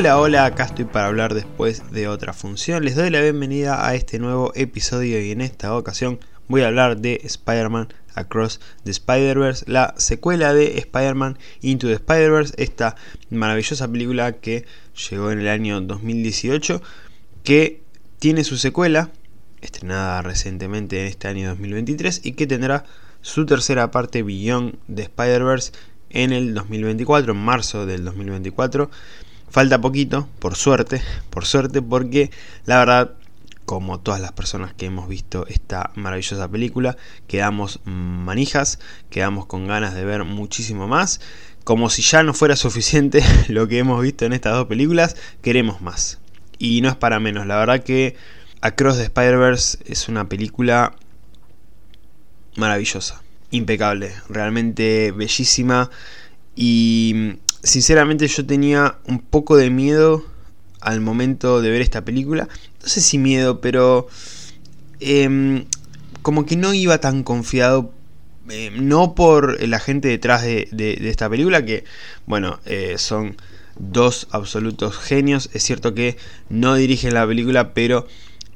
[0.00, 2.82] Hola, hola, acá estoy para hablar después de otra función.
[2.86, 6.96] Les doy la bienvenida a este nuevo episodio y en esta ocasión voy a hablar
[6.96, 12.96] de Spider-Man Across the Spider-Verse, la secuela de Spider-Man Into the Spider-Verse, esta
[13.28, 14.64] maravillosa película que
[15.10, 16.80] llegó en el año 2018,
[17.44, 17.82] que
[18.18, 19.10] tiene su secuela,
[19.60, 22.86] estrenada recientemente en este año 2023, y que tendrá
[23.20, 25.72] su tercera parte Beyond the Spider-Verse
[26.08, 28.90] en el 2024, en marzo del 2024
[29.50, 32.30] Falta poquito, por suerte, por suerte, porque
[32.66, 33.14] la verdad,
[33.64, 36.96] como todas las personas que hemos visto esta maravillosa película,
[37.26, 38.78] quedamos manijas,
[39.10, 41.20] quedamos con ganas de ver muchísimo más.
[41.64, 45.80] Como si ya no fuera suficiente lo que hemos visto en estas dos películas, queremos
[45.80, 46.20] más.
[46.58, 48.16] Y no es para menos, la verdad que
[48.60, 50.94] Across the Spider-Verse es una película
[52.56, 55.90] maravillosa, impecable, realmente bellísima
[56.54, 60.24] y sinceramente yo tenía un poco de miedo
[60.80, 62.48] al momento de ver esta película.
[62.82, 64.08] No sé si miedo, pero
[65.00, 65.64] em,
[66.22, 67.92] como que no iba tan confiado.
[68.48, 71.84] Em, no por la gente detrás de, esta película, que
[72.26, 73.36] bueno, eh, son
[73.78, 75.50] dos absolutos genios.
[75.52, 76.16] Es cierto que
[76.48, 78.06] no dirigen la película, pero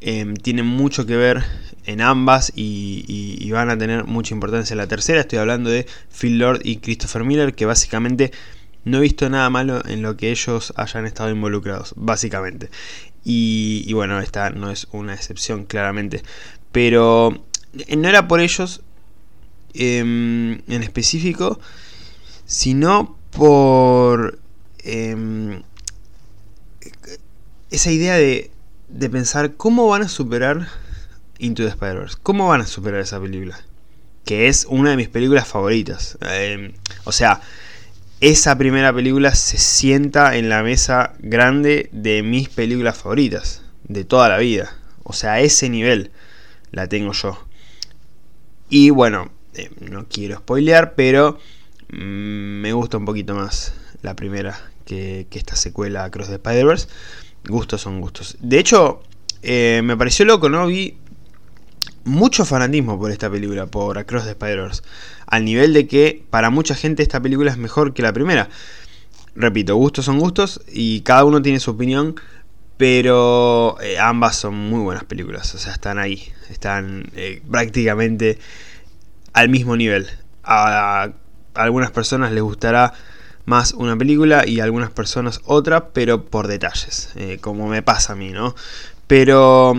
[0.01, 1.45] em, tienen mucho que ver
[1.87, 5.21] en ambas y, y, van a tener mucha importancia en la tercera.
[5.21, 8.33] Estoy hablando de Phil Lord y Christopher Miller, que básicamente
[8.85, 12.71] no he visto nada malo en lo que ellos hayan estado involucrados, básicamente.
[13.25, 16.23] Y, bueno, esta no es una excepción, claramente.
[16.73, 17.45] Pero
[17.87, 18.83] eh, no era por ellos
[19.73, 21.59] em, en específico,
[22.45, 24.39] sino por
[24.81, 25.63] em,
[27.71, 28.51] esa idea de,
[28.89, 30.69] de pensar cómo van a superar
[31.39, 32.19] Into the Spider-Verse.
[32.23, 33.59] ¿Cómo van a superar esa película?
[34.25, 36.17] Que es una de mis películas favoritas.
[36.21, 36.73] Em,
[37.05, 37.41] o sea,
[38.25, 44.31] esa primera película se sienta en la mesa grande de mis películas favoritas de toda
[44.31, 44.75] la vida.
[45.03, 46.11] O sea, a ese nivel
[46.73, 47.39] la tengo yo.
[48.71, 51.39] Y bueno, eh, no quiero spoilear, pero
[51.93, 56.89] mm, me gusta un poquito más la primera que, esta secuela Cross the Spider-Verse.
[57.47, 58.39] Gustos son gustos.
[58.41, 59.03] De hecho,
[59.43, 60.67] eh, me pareció loco, ¿no?
[60.67, 60.97] Vi
[62.05, 64.83] mucho fanatismo por esta película, por Across the Spider-Verse,
[65.27, 68.49] al nivel de que para mucha gente esta película es mejor que la primera.
[69.35, 72.15] Repito, gustos son gustos y cada uno tiene su opinión,
[72.77, 78.39] pero eh, ambas son muy buenas películas, o sea, están ahí, están eh, prácticamente
[79.33, 80.09] al mismo nivel.
[80.45, 81.11] A,
[81.55, 82.95] algunas personas les gustará
[83.45, 88.15] más una película y a algunas personas otra, pero por detalles, eh, como me pasa
[88.15, 88.55] a mí, ¿no?
[89.07, 89.75] Pero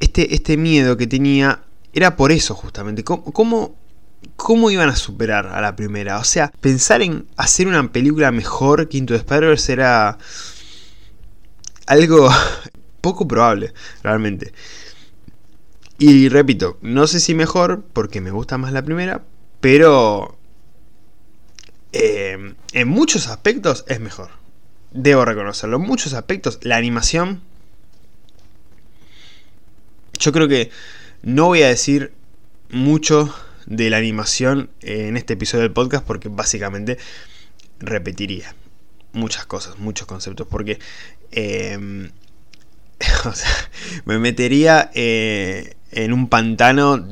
[0.00, 1.60] este, este miedo que tenía
[1.92, 3.04] era por eso justamente.
[3.04, 3.74] ¿Cómo,
[4.36, 6.18] ¿Cómo, iban a superar a la primera?
[6.18, 10.18] O sea, pensar en hacer una película mejor que Into the Spider-Verse era
[11.86, 12.30] algo
[13.00, 13.72] poco probable,
[14.02, 14.52] realmente.
[15.98, 19.22] Y repito, no sé si mejor, porque me gusta más la primera,
[19.60, 20.38] pero
[21.92, 24.30] eh, en muchos aspectos es mejor.
[24.92, 25.76] Debo reconocerlo.
[25.76, 27.42] En muchos aspectos, la animación.
[30.18, 30.70] Yo creo que
[31.22, 32.12] no voy a decir
[32.70, 33.34] mucho
[33.66, 36.98] de la animación en este episodio del podcast porque básicamente
[37.78, 38.54] repetiría
[39.12, 40.78] muchas cosas, muchos conceptos, porque
[41.30, 42.10] em,
[44.04, 47.04] me metería eh, en un pantano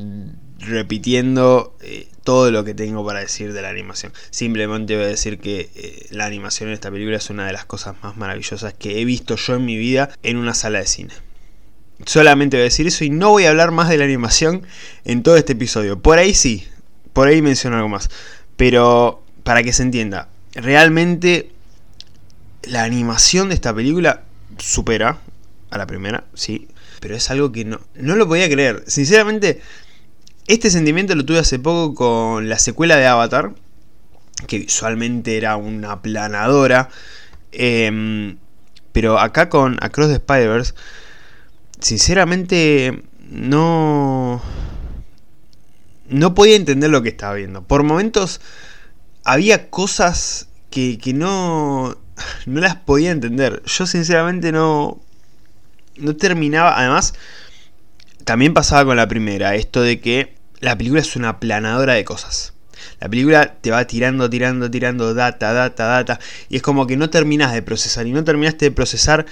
[0.58, 4.12] repitiendo eh, todo lo que tengo para decir de la animación.
[4.31, 7.64] Simplemente voy a decir que eh, la animación en esta película es una de las
[7.64, 11.14] cosas más maravillosas que he visto yo en mi vida en una sala de cine.
[12.06, 14.62] Solamente voy a decir eso y no voy a hablar más de la animación
[15.04, 16.00] en todo este episodio.
[16.00, 16.66] Por ahí sí,
[17.12, 18.08] por ahí menciono algo más.
[18.56, 21.50] Pero para que se entienda, realmente
[22.62, 24.22] la animación de esta película
[24.58, 25.18] supera
[25.70, 26.68] a la primera, sí.
[27.00, 28.84] Pero es algo que no, no lo podía creer.
[28.86, 29.60] Sinceramente,
[30.46, 33.52] este sentimiento lo tuve hace poco con la secuela de Avatar,
[34.46, 36.88] que visualmente era una aplanadora.
[37.52, 38.38] Em,
[38.92, 40.74] pero acá con Across the Spider-Verse
[41.80, 44.42] sinceramente no
[46.08, 47.62] no podía entender lo que estaba viendo.
[47.62, 48.40] Por momentos
[49.25, 51.96] había cosas que, que no
[52.46, 53.62] no las podía entender.
[53.66, 55.00] Yo sinceramente no
[55.96, 57.14] no terminaba, además
[58.24, 62.52] también pasaba con la primera, esto de que la película es una aplanadora de cosas.
[63.00, 66.20] La película te va tirando, tirando, tirando data, data, data.
[66.48, 68.06] Y es como que no terminas de procesar.
[68.06, 69.26] Y no terminaste de procesar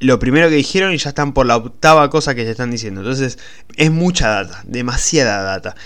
[0.00, 3.02] lo primero que dijeron y ya están por la octava cosa que te están diciendo.
[3.02, 3.38] Entonces
[3.76, 5.76] es mucha data, demasiada data.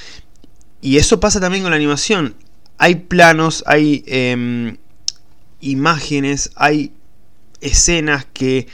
[0.81, 2.37] Y eso pasa también con la animación.
[2.79, 4.77] Hay planos, hay em,
[5.61, 6.93] imágenes, hay
[7.61, 8.69] escenas que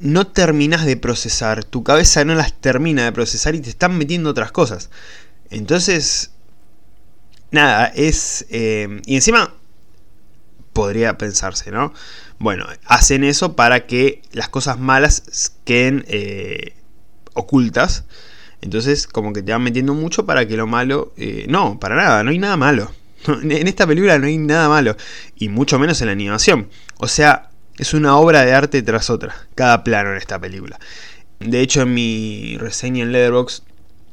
[0.00, 4.30] no terminas de procesar, tu cabeza no las termina de procesar y te están metiendo
[4.30, 4.90] otras cosas.
[5.50, 6.32] Entonces,
[7.50, 8.46] nada, es...
[8.50, 9.54] Eh, y encima
[10.72, 11.92] podría pensarse, ¿no?
[12.38, 16.74] Bueno, hacen eso para que las cosas malas queden eh,
[17.34, 18.04] ocultas.
[18.60, 21.12] Entonces, como que te van metiendo mucho para que lo malo...
[21.16, 22.92] Eh, no, para nada, no hay nada malo.
[23.26, 24.96] En esta película no hay nada malo.
[25.36, 26.68] Y mucho menos en la animación.
[26.98, 29.34] O sea, es una obra de arte tras otra.
[29.54, 30.78] Cada plano en esta película.
[31.40, 33.62] De hecho, en mi reseña en Letterboxd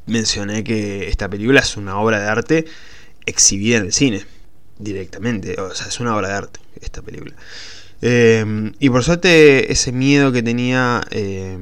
[0.08, 2.66] mencioné que esta película es una obra de arte
[3.26, 4.26] exhibida en el cine.
[4.80, 5.60] Directamente.
[5.60, 7.36] O sea, es una obra de arte esta película.
[8.02, 11.04] Eh, y por suerte ese miedo que tenía...
[11.12, 11.58] Eh,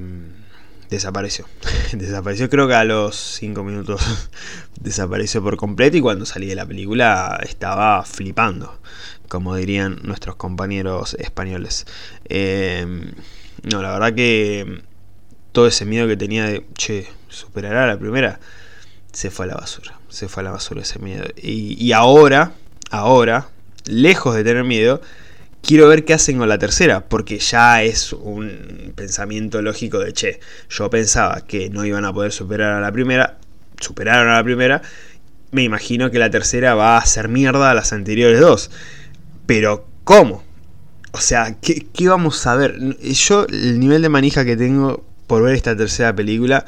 [0.94, 1.46] desapareció.
[1.94, 4.02] desapareció creo que a los 5 minutos
[4.80, 8.80] desapareció por completo y cuando salí de la película estaba flipando,
[9.28, 11.86] como dirían nuestros compañeros españoles.
[12.26, 13.12] Em,
[13.64, 14.84] no, la verdad que
[15.52, 18.40] todo ese miedo que tenía de, che, superará la primera,
[19.12, 20.00] se fue a la basura.
[20.10, 21.26] Se fue a la basura ese miedo.
[21.36, 22.54] Y, y ahora,
[22.92, 23.50] ahora,
[23.86, 25.02] lejos de tener miedo,
[25.64, 30.40] quiero ver qué hacen con la tercera, porque ya es un pensamiento lógico de, che,
[30.70, 33.38] yo pensaba que no iban a poder superar a la primera,
[33.80, 34.82] superaron a la primera,
[35.52, 38.72] me imagino que la tercera va a hacer mierda a las anteriores dos.
[39.46, 40.44] Pero, ¿cómo?
[41.12, 42.78] O sea, ¿qué, vamos a ver?
[43.00, 46.66] Yo, el nivel de manija que tengo por ver esta tercera película,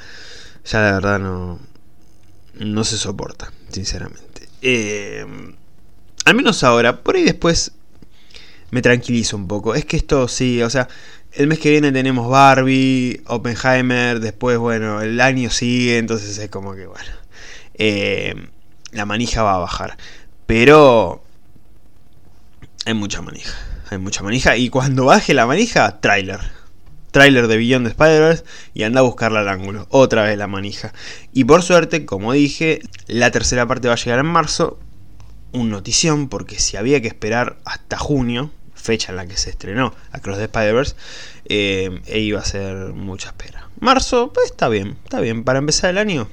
[0.65, 1.59] ya la verdad no,
[2.59, 4.47] no se soporta, sinceramente.
[4.61, 5.25] Eh,
[6.25, 7.71] al menos ahora, por ahí después
[8.71, 9.75] me tranquilizo un poco.
[9.75, 10.87] Es que esto sí, o sea,
[11.33, 16.75] el mes que viene tenemos Barbie, Oppenheimer, después, bueno, el año sigue, entonces es como
[16.75, 17.11] que, bueno,
[17.75, 18.35] eh,
[18.91, 19.97] la manija va a bajar.
[20.45, 21.23] Pero
[22.85, 23.57] hay mucha manija,
[23.89, 24.55] hay mucha manija.
[24.57, 26.39] Y cuando baje la manija, trailer.
[27.11, 28.43] Trailer de Beyond de Spider-Verse
[28.73, 29.87] y anda a buscarla al ángulo.
[29.89, 30.93] Otra vez la manija.
[31.33, 34.79] Y por suerte, como dije, la tercera parte va a llegar en marzo.
[35.55, 39.95] Un notición, porque si había que esperar hasta junio, fecha en la que se estrenó
[40.11, 40.95] Across the Spider-Verse,
[41.45, 43.69] eh, e iba a ser mucha espera.
[43.79, 45.45] Marzo, pues está bien, está bien.
[45.45, 46.27] Para empezar el año,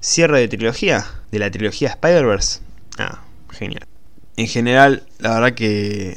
[0.00, 2.60] cierre de trilogía, de la trilogía Spider-Verse.
[2.98, 3.86] Ah, genial.
[4.36, 6.16] En general, la verdad que,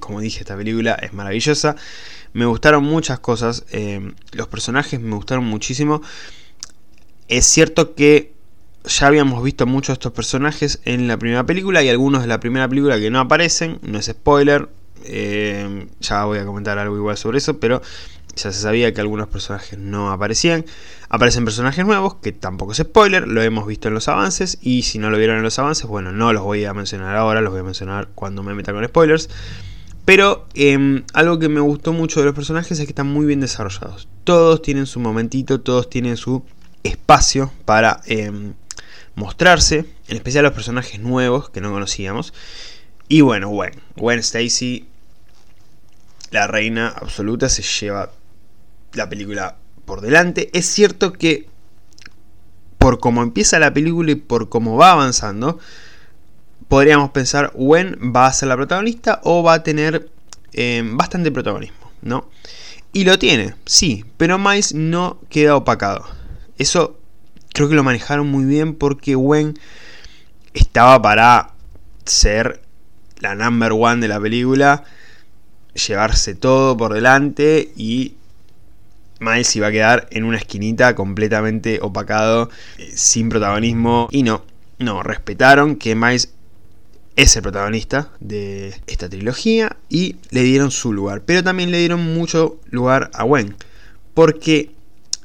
[0.00, 1.76] como dije, esta película es maravillosa.
[2.32, 3.64] Me gustaron muchas cosas.
[3.70, 6.00] Eh, los personajes me gustaron muchísimo.
[7.28, 8.33] Es cierto que
[8.84, 12.40] ya habíamos visto muchos de estos personajes en la primera película y algunos de la
[12.40, 14.68] primera película que no aparecen, no es spoiler,
[15.04, 17.80] eh, ya voy a comentar algo igual sobre eso, pero
[18.36, 20.64] ya se sabía que algunos personajes no aparecían.
[21.08, 24.98] Aparecen personajes nuevos, que tampoco es spoiler, lo hemos visto en los avances y si
[24.98, 27.60] no lo vieron en los avances, bueno, no los voy a mencionar ahora, los voy
[27.60, 29.30] a mencionar cuando me meta con spoilers.
[30.04, 33.40] Pero em, algo que me gustó mucho de los personajes es que están muy bien
[33.40, 34.08] desarrollados.
[34.24, 36.44] Todos tienen su momentito, todos tienen su
[36.82, 38.52] espacio para em,
[39.14, 42.32] mostrarse, en especial los personajes nuevos que no conocíamos.
[43.08, 44.86] Y bueno, Gwen, Gwen Stacy,
[46.30, 48.10] la reina absoluta, se lleva
[48.92, 50.50] la película por delante.
[50.52, 51.48] Es cierto que
[52.78, 55.58] por cómo empieza la película y por cómo va avanzando,
[56.68, 60.08] podríamos pensar, Gwen va a ser la protagonista o va a tener
[60.52, 62.28] eh, bastante protagonismo, ¿no?
[62.92, 66.04] Y lo tiene, sí, pero Miles no queda opacado.
[66.58, 66.98] Eso
[67.54, 69.58] creo que lo manejaron muy bien porque Gwen
[70.52, 71.54] estaba para
[72.04, 72.60] ser
[73.20, 74.84] la number one de la película,
[75.74, 78.16] llevarse todo por delante y
[79.20, 84.08] Miles iba a quedar en una esquinita completamente opacado, eh, sin protagonismo.
[84.10, 84.44] Y no,
[84.78, 86.34] no, respetaron que Miles
[87.16, 91.22] es el protagonista de esta trilogía y le dieron su lugar.
[91.24, 93.54] Pero también le dieron mucho lugar a Gwen.
[94.12, 94.73] Porque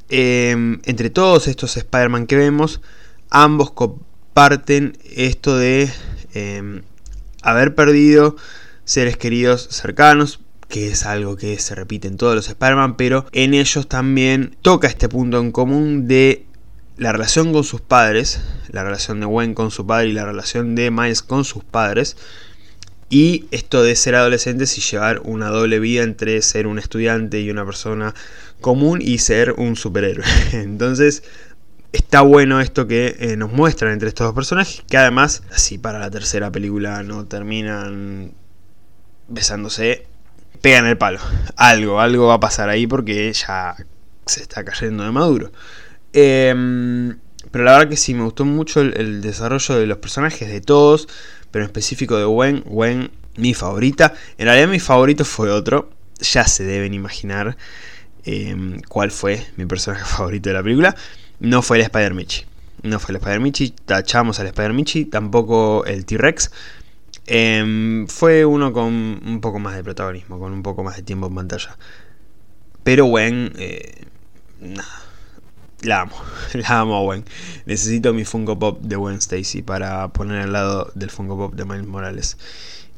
[0.10, 2.82] Em, entre todos estos Spider-Man que vemos,
[3.30, 5.92] ambos comparten esto de
[6.34, 6.82] em,
[7.44, 8.36] haber perdido
[8.86, 13.54] seres queridos cercanos, que es algo que se repite en todos los Spider-Man, pero en
[13.54, 16.46] ellos también toca este punto en común de
[16.98, 20.76] la relación con sus padres, la relación de Gwen con su padre y la relación
[20.76, 22.18] de Miles con sus padres,
[23.10, 27.50] y esto de ser adolescentes y llevar una doble vida entre ser un estudiante y
[27.50, 28.14] una persona
[28.62, 30.26] común y ser un superhéroe.
[30.54, 31.24] Entonces,
[31.92, 36.00] está bueno esto que eh, nos muestran entre estos dos personajes, que además, si para
[36.00, 38.34] la tercera película no terminan
[39.28, 40.08] besándose,
[40.62, 41.20] pegan el palo.
[41.56, 43.76] Algo, algo va a pasar ahí porque ya
[44.26, 45.52] se está cayendo de maduro.
[46.14, 47.18] Em,
[47.52, 51.08] pero la verdad que sí, me gustó mucho el desarrollo de los personajes, de todos
[51.52, 54.14] pero en específico de Gwen, Gwen mi favorita.
[54.38, 55.90] En realidad mi favorito fue otro.
[56.20, 57.58] Ya se deben imaginar
[58.30, 60.96] em, cuál fue mi personaje favorito de la película.
[61.40, 62.46] No fue el Spider-Michi.
[62.84, 63.72] No fue el Spider-Michi.
[63.86, 65.06] Tachamos al Spider-Michi.
[65.06, 66.52] Tampoco el T-Rex.
[67.28, 70.40] Em, fue uno con un poco más de protagonismo.
[70.40, 71.78] Con un poco más de tiempo en pantalla.
[72.84, 73.54] Pero Gwen...
[73.58, 74.06] Eh.
[75.82, 76.16] La amo,
[76.54, 77.24] la amo a Gwen.
[77.66, 81.64] Necesito mi Funko Pop de Gwen Stacy para poner al lado del Funko Pop de
[81.64, 82.38] Miles Morales.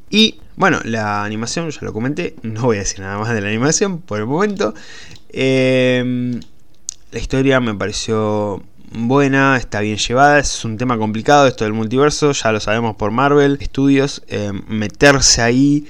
[0.09, 3.47] Y bueno, la animación, ya lo comenté, no voy a decir nada más de la
[3.47, 4.73] animación por el momento.
[5.33, 6.39] Em,
[7.11, 12.33] la historia me pareció buena, está bien llevada, es un tema complicado esto del multiverso,
[12.33, 15.87] ya lo sabemos por Marvel Studios, em, meterse ahí,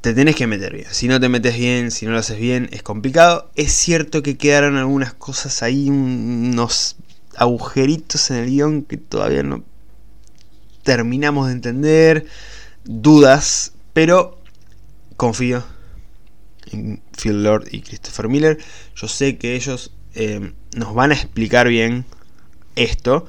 [0.00, 2.68] te tenés que meter bien, si no te metes bien, si no lo haces bien,
[2.72, 3.50] es complicado.
[3.56, 6.96] Es cierto que quedaron algunas cosas ahí, unos
[7.36, 9.64] agujeritos en el guion que todavía no
[10.84, 12.26] terminamos de entender
[12.84, 14.38] dudas, pero
[15.16, 15.64] confío
[16.70, 18.58] Phil Lord y Christopher Miller.
[18.96, 22.04] Yo sé que ellos eh, nos van a explicar bien
[22.76, 23.26] esto.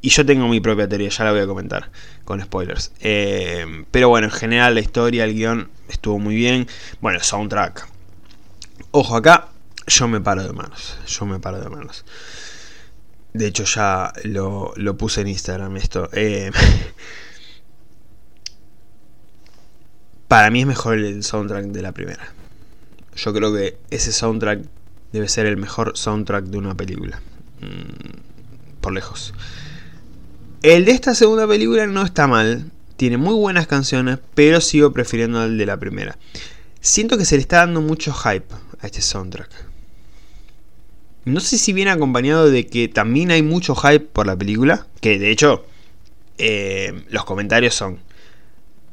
[0.00, 1.90] Y yo tengo mi propia teoría, ya la voy a comentar
[2.26, 2.92] con spoilers.
[3.00, 6.68] Eh, pero bueno, en general la historia, el guion estuvo muy bien.
[7.00, 7.88] Bueno, el soundtrack.
[8.90, 9.48] Ojo acá,
[9.86, 10.98] yo me paro de manos.
[11.06, 12.04] Yo me paro de manos.
[13.32, 16.10] De hecho ya lo, puse en Instagram esto.
[16.12, 16.50] Eh,
[20.28, 22.32] Para mí es mejor el soundtrack de la primera.
[23.16, 24.64] Yo creo que ese soundtrack
[25.12, 27.20] debe ser el mejor soundtrack de una película.
[27.60, 29.32] Mm, por lejos.
[30.62, 32.70] El de esta segunda película no está mal.
[32.96, 36.16] Tiene muy buenas canciones, pero sigo prefiriendo el de la primera.
[36.80, 39.50] Siento que se le está dando mucho hype a este soundtrack.
[41.24, 44.86] No sé si viene acompañado de que también hay mucho hype por la película.
[45.00, 45.64] Que de hecho,
[46.38, 47.98] eh, los comentarios son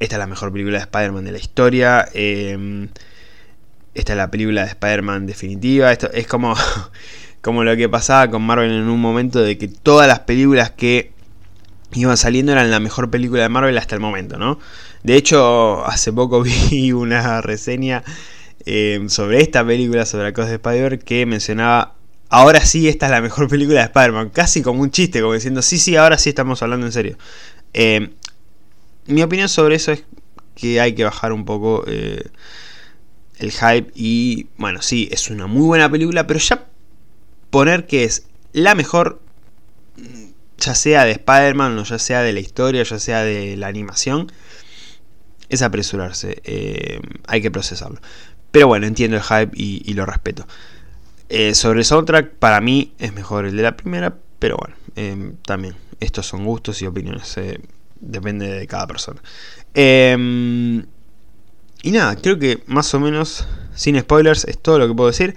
[0.01, 2.09] esta es la mejor película de Spider-Man de la historia.
[2.15, 2.89] Em,
[3.93, 5.91] esta es la película de Spider-Man definitiva.
[5.91, 6.55] Esto es como,
[7.41, 11.11] como lo que pasaba con Marvel en un momento de que todas las películas que
[11.93, 14.59] iban saliendo eran la mejor película de Marvel hasta el momento, ¿no?
[15.03, 18.03] De hecho, hace poco vi una reseña
[18.65, 21.95] em, sobre esta película, sobre la cosa de Spider-Man, que mencionaba,
[22.29, 25.61] ahora sí, esta es la mejor película de Spider-Man, casi como un chiste, como diciendo,
[25.61, 27.17] sí, sí, ahora sí estamos hablando en serio.
[27.73, 28.11] Eh,
[29.07, 30.03] mi opinión sobre eso es
[30.55, 32.23] que hay que bajar un poco eh,
[33.41, 36.67] el hype y bueno, sí, es una muy buena película, pero ya
[37.49, 39.21] poner que es la mejor,
[40.57, 44.31] ya sea de Spider-Man o ya sea de la historia, ya sea de la animación,
[45.49, 47.99] es apresurarse, eh, hay que procesarlo.
[48.51, 50.45] Pero bueno, entiendo el hype y, lo respeto.
[51.29, 55.75] Eh, sobre el soundtrack, para mí es mejor el de la primera, pero bueno, también,
[55.99, 57.35] estos son gustos y opiniones.
[58.01, 59.21] Depende de cada persona.
[59.73, 60.85] Em,
[61.83, 63.45] y nada, creo que más o menos
[63.75, 65.35] sin spoilers es todo lo que puedo decir.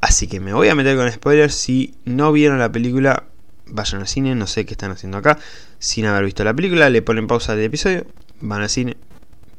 [0.00, 1.54] Así que me voy a meter con spoilers.
[1.54, 3.24] Si no vieron la película,
[3.66, 4.34] vayan al cine.
[4.34, 5.38] No sé qué están haciendo acá.
[5.78, 8.06] Sin haber visto la película, le ponen pausa del episodio.
[8.40, 8.96] Van al cine,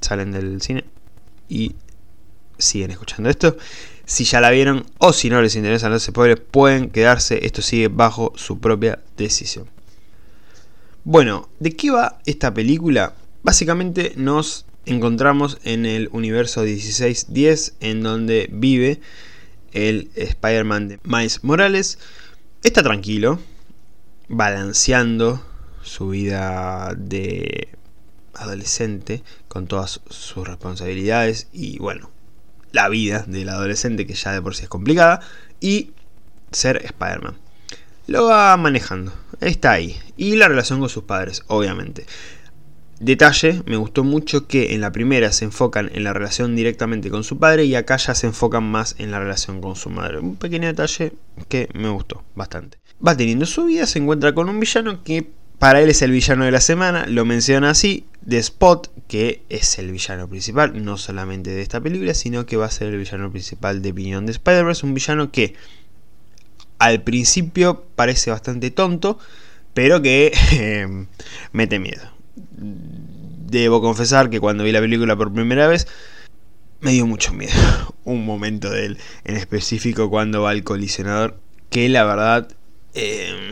[0.02, 0.84] salen del cine
[1.48, 1.76] y
[2.58, 3.58] siguen escuchando esto.
[4.06, 7.46] Si ya la vieron o si no les interesan los spoilers, pueden quedarse.
[7.46, 9.68] Esto sigue bajo su propia decisión.
[11.06, 13.14] Bueno, ¿de qué va esta película?
[13.44, 19.00] Básicamente nos encontramos en el universo 1610 en donde vive
[19.72, 22.00] el Spider-Man de Miles Morales.
[22.64, 23.40] Está tranquilo,
[24.28, 25.46] balanceando
[25.82, 27.70] su vida de
[28.34, 32.10] adolescente con todas sus responsabilidades y bueno,
[32.72, 35.22] la vida del adolescente que ya de por sí es complicada
[35.60, 35.92] y
[36.52, 37.44] ser Spider-Man
[38.08, 39.14] lo va manejando.
[39.40, 40.00] Está ahí.
[40.18, 42.06] Y la relación con sus padres, obviamente.
[43.00, 47.24] Detalle, me gustó mucho que en la primera se enfocan en la relación directamente con
[47.24, 50.20] su padre y acá ya se enfocan más en la relación con su madre.
[50.20, 51.14] Un pequeño detalle
[51.50, 52.78] que me gustó bastante.
[53.06, 56.46] Va teniendo su vida, se encuentra con un villano que para él es el villano
[56.46, 61.52] de la semana, lo menciona así, de Spot, que es el villano principal, no solamente
[61.52, 64.86] de esta película, sino que va a ser el villano principal de Beyond de Spider-Verse,
[64.86, 65.56] un villano que
[66.80, 69.18] al principio parece bastante tonto,
[69.74, 71.06] pero que eh,
[71.54, 72.13] mete miedo.
[72.36, 75.88] Debo confesar que cuando vi la película por primera vez,
[76.82, 77.54] me dio mucho miedo.
[78.04, 82.48] Un momento de él en específico cuando va al colisionador, que la verdad
[82.94, 83.52] eh,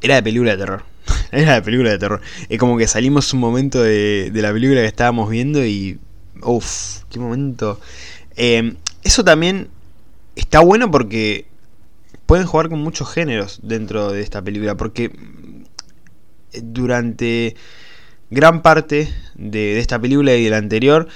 [0.00, 0.82] era de película de terror.
[1.32, 2.20] Era de película de terror.
[2.48, 5.98] Es como que salimos un momento de, la película que estábamos viendo y...
[6.42, 7.80] Uff, qué momento.
[8.36, 9.68] Eh, eso también
[10.34, 11.46] está bueno porque
[12.26, 14.76] pueden jugar con muchos géneros dentro de esta película.
[14.76, 15.12] Porque
[16.62, 17.56] durante
[18.30, 21.08] gran parte de, esta película y de la anterior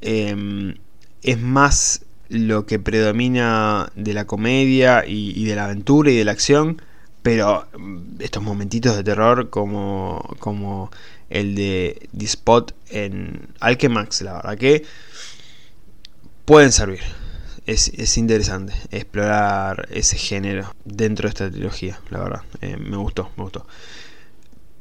[0.00, 0.76] em,
[1.22, 6.32] es más lo que predomina de la comedia y, de la aventura y de la
[6.32, 6.82] acción,
[7.22, 10.90] pero mm, estos momentitos de terror como, como
[11.30, 14.84] el de The Spot en Alchemax, la verdad que
[16.44, 17.00] pueden servir.
[17.66, 22.42] Es, interesante explorar ese género dentro de esta trilogía, la verdad.
[22.60, 23.66] Eh, me gustó, me gustó.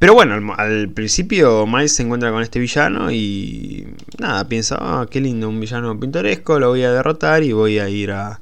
[0.05, 3.87] Pero bueno, al, principio Miles se encuentra con este villano y
[4.19, 7.89] nada, piensa, ah, qué lindo, un villano pintoresco, lo voy a derrotar y voy a
[7.89, 8.39] ir a,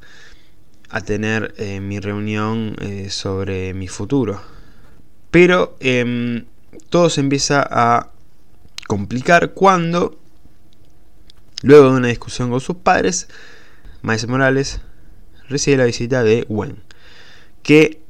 [0.89, 4.41] a tener eh, mi reunión eh, sobre mi futuro.
[5.31, 6.43] Pero em,
[6.89, 8.09] todo se empieza a
[8.89, 10.19] complicar cuando,
[11.61, 13.29] luego de una discusión con sus padres,
[14.01, 14.81] Miles Morales
[15.47, 16.83] recibe la visita de Gwen,
[17.61, 18.01] que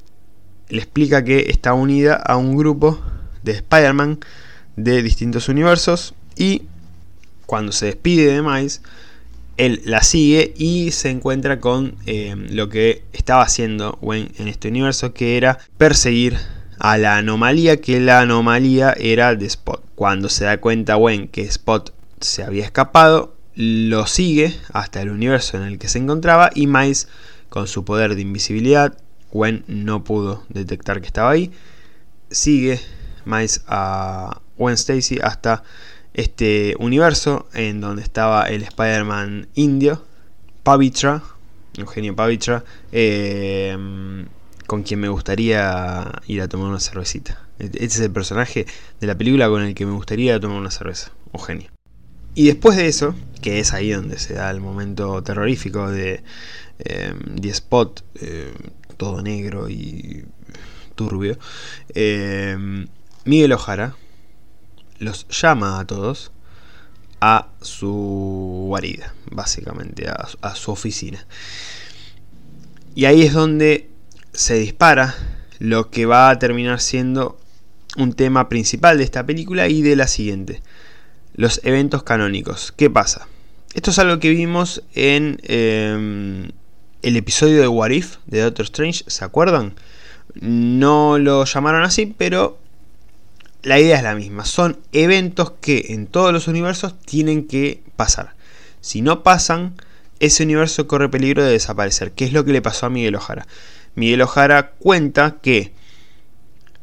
[0.69, 3.12] le explica que está unida a un grupo
[3.43, 4.19] de Spider-Man
[4.75, 6.63] de distintos universos y
[7.45, 8.81] cuando se despide de Miles,
[9.57, 14.69] él la sigue y se encuentra con eh, lo que estaba haciendo Gwen en este
[14.69, 16.37] universo, que era perseguir
[16.79, 19.83] a la anomalía, que la anomalía era de Spot.
[19.95, 25.57] Cuando se da cuenta Gwen que Spot se había escapado, lo sigue hasta el universo
[25.57, 27.07] en el que se encontraba y Miles,
[27.49, 28.97] con su poder de invisibilidad,
[29.31, 31.51] Gwen no pudo detectar que estaba ahí,
[32.31, 32.79] sigue
[33.25, 35.63] más a Gwen Stacy hasta
[36.13, 40.03] este universo en donde estaba el Spider-Man indio,
[40.63, 41.23] Pavitra,
[41.77, 44.25] Eugenio Pavitra, eh,
[44.67, 47.39] con quien me gustaría ir a tomar una cervecita.
[47.59, 48.65] Este es el personaje
[48.99, 51.69] de la película con el que me gustaría tomar una cerveza, Eugenio.
[52.35, 56.23] Y después de eso, que es ahí donde se da el momento terrorífico de
[56.79, 58.53] eh, The Spot, eh,
[58.97, 60.25] todo negro y
[60.95, 61.37] turbio,
[63.25, 63.95] Miguel Ojara
[64.99, 66.31] los llama a todos
[67.21, 71.25] a su guarida, básicamente, a, su oficina.
[72.95, 73.89] Y ahí es donde
[74.33, 75.15] se dispara
[75.59, 77.39] lo que va a terminar siendo
[77.95, 80.61] un tema principal de esta película y de la siguiente.
[81.33, 82.73] Los eventos canónicos.
[82.73, 83.27] ¿Qué pasa?
[83.73, 86.51] Esto es algo que vimos en em,
[87.01, 89.75] el episodio de What If de Doctor Strange, ¿se acuerdan?
[90.35, 92.59] No lo llamaron así, pero
[93.63, 94.45] la idea es la misma.
[94.45, 98.35] Son eventos que en todos los universos tienen que pasar.
[98.81, 99.75] Si no pasan,
[100.19, 102.11] ese universo corre peligro de desaparecer.
[102.11, 103.47] ¿Qué es lo que le pasó a Miguel Ojara?
[103.95, 105.73] Miguel Ojara cuenta que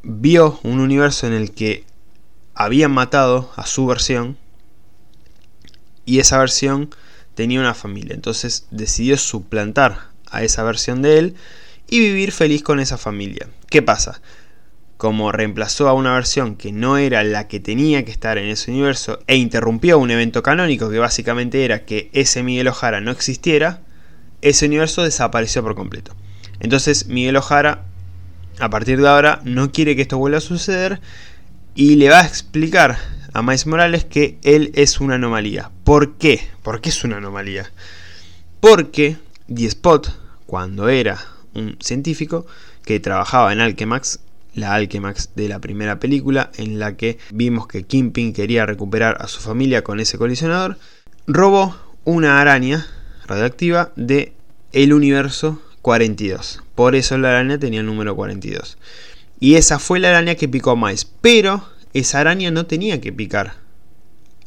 [0.02, 1.84] vio un universo en el que
[2.54, 4.38] habían matado a su versión
[6.06, 6.90] y esa versión
[7.34, 8.14] tenía una familia.
[8.14, 11.34] Entonces decidió suplantar a esa versión de él
[11.88, 13.48] y vivir feliz con esa familia.
[13.68, 14.20] ¿Qué pasa?
[15.00, 18.70] Como reemplazó a una versión que no era la que tenía que estar en ese
[18.70, 23.80] universo e interrumpió un evento canónico que básicamente era que ese Miguel Ojara no existiera,
[24.42, 26.14] ese universo desapareció por completo.
[26.60, 27.86] Entonces Miguel Ojara,
[28.58, 31.00] a partir de ahora, no quiere que esto vuelva a suceder
[31.74, 32.98] y le va a explicar
[33.32, 35.70] a Miles Morales que él es una anomalía.
[35.82, 36.46] ¿Por qué?
[36.62, 37.72] ¿Por qué es una anomalía?
[38.60, 40.12] Porque The Spot,
[40.44, 41.18] cuando era
[41.54, 42.44] un científico
[42.84, 44.20] que trabajaba en Alchemax,
[44.54, 49.28] la Alchemax de la primera película, en la que vimos que Kingpin quería recuperar a
[49.28, 50.78] su familia con ese colisionador,
[51.26, 52.86] robó una araña
[53.26, 54.32] radioactiva de
[54.72, 56.62] el universo 42.
[56.74, 58.78] Por eso la araña tenía el número 42.
[59.38, 61.06] Y esa fue la araña que picó a.
[61.20, 63.54] Pero esa araña no tenía que picar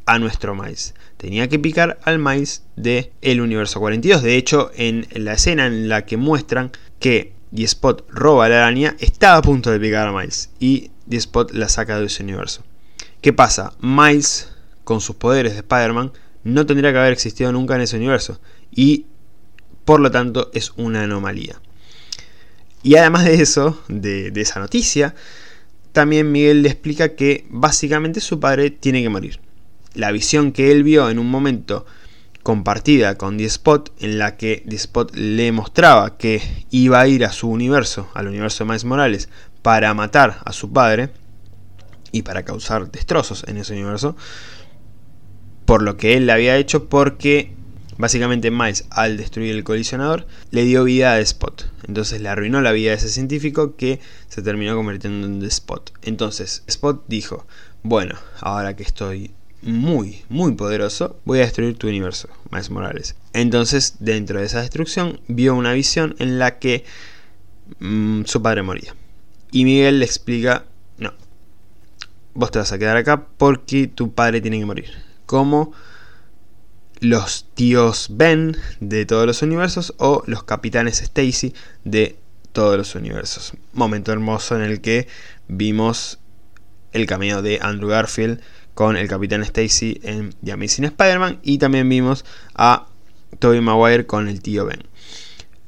[0.06, 0.94] a nuestro Miles.
[1.18, 4.22] Tenía que picar al Miles de el universo 42.
[4.22, 8.96] De hecho, en la escena en la que muestran que y Spot roba la araña,
[9.00, 12.64] está a punto de picar a Miles y The Spot la saca de ese universo.
[13.22, 13.74] ¿Qué pasa?
[13.80, 14.50] Miles,
[14.84, 16.12] con sus poderes de Spider-Man,
[16.44, 19.06] no tendría que haber existido nunca en ese universo y
[19.86, 21.62] por lo tanto es una anomalía.
[22.82, 25.16] Y además de eso, de esa noticia,
[25.94, 29.40] también Miguel le explica que básicamente su padre tiene que morir.
[29.94, 31.86] La visión que él vio en un momento
[32.44, 37.26] compartida con The Spot en la que The Spot le mostraba que iba a ir
[37.26, 39.30] a su universo, al universo de Miles Morales,
[39.62, 41.10] para matar a su padre
[42.12, 44.16] y para causar destrozos en ese universo,
[45.66, 47.54] por lo que él le había hecho porque
[47.98, 52.62] básicamente Miles al destruir el colisionador le dio vida a The Spot, entonces le arruinó
[52.62, 55.94] la vida de ese científico que se terminó convirtiendo en The Spot.
[56.02, 57.48] Entonces Spot dijo,
[57.84, 59.32] bueno, ahora que estoy
[59.64, 63.16] muy, muy poderoso, voy a destruir tu universo, Miles Morales.
[63.34, 66.86] Entonces, dentro de esa destrucción, vio una visión en la que
[67.80, 68.96] mm, su padre moría.
[69.52, 70.66] Y Miguel le explica,
[70.98, 71.14] no,
[72.34, 74.90] vos te vas a quedar acá porque tu padre tiene que morir.
[75.26, 75.74] Como
[77.00, 82.18] los tíos Ben de todos los universos o los capitanes Stacy de
[82.52, 83.54] todos los universos.
[83.74, 85.08] Momento hermoso en el que
[85.48, 86.20] vimos
[86.94, 88.40] el cameo de Andrew Garfield
[88.74, 92.88] con el capitán Stacy en The Amazing Spider-Man y también vimos a
[93.40, 94.84] Tobey Maguire con el tío Ben.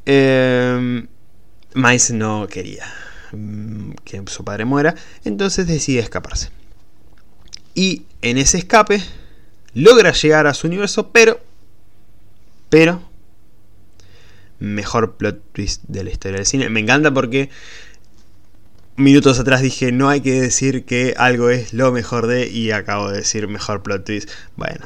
[0.05, 1.07] Eh,
[2.13, 2.85] no quería
[3.31, 6.49] mm, que su padre muera, entonces decide escaparse.
[7.73, 9.01] Y en ese escape
[9.73, 11.39] logra llegar a su universo, pero
[12.69, 13.01] pero
[14.59, 16.69] mejor plot twist de la historia del cine.
[16.69, 17.49] Me encanta porque
[18.95, 23.09] minutos atrás dije no hay que decir que algo es lo mejor de y acabo
[23.09, 24.29] de decir mejor plot twist.
[24.55, 24.85] Bueno,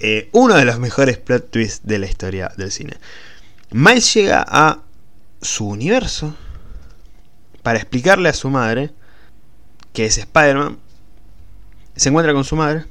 [0.00, 2.94] eh, uno de los mejores plot twists de la historia del cine.
[3.70, 4.80] Miles llega a
[5.40, 6.36] su universo
[7.62, 8.90] para explicarle a su madre
[9.92, 10.78] que es Spider-Man.
[11.96, 12.84] Se encuentra con su madre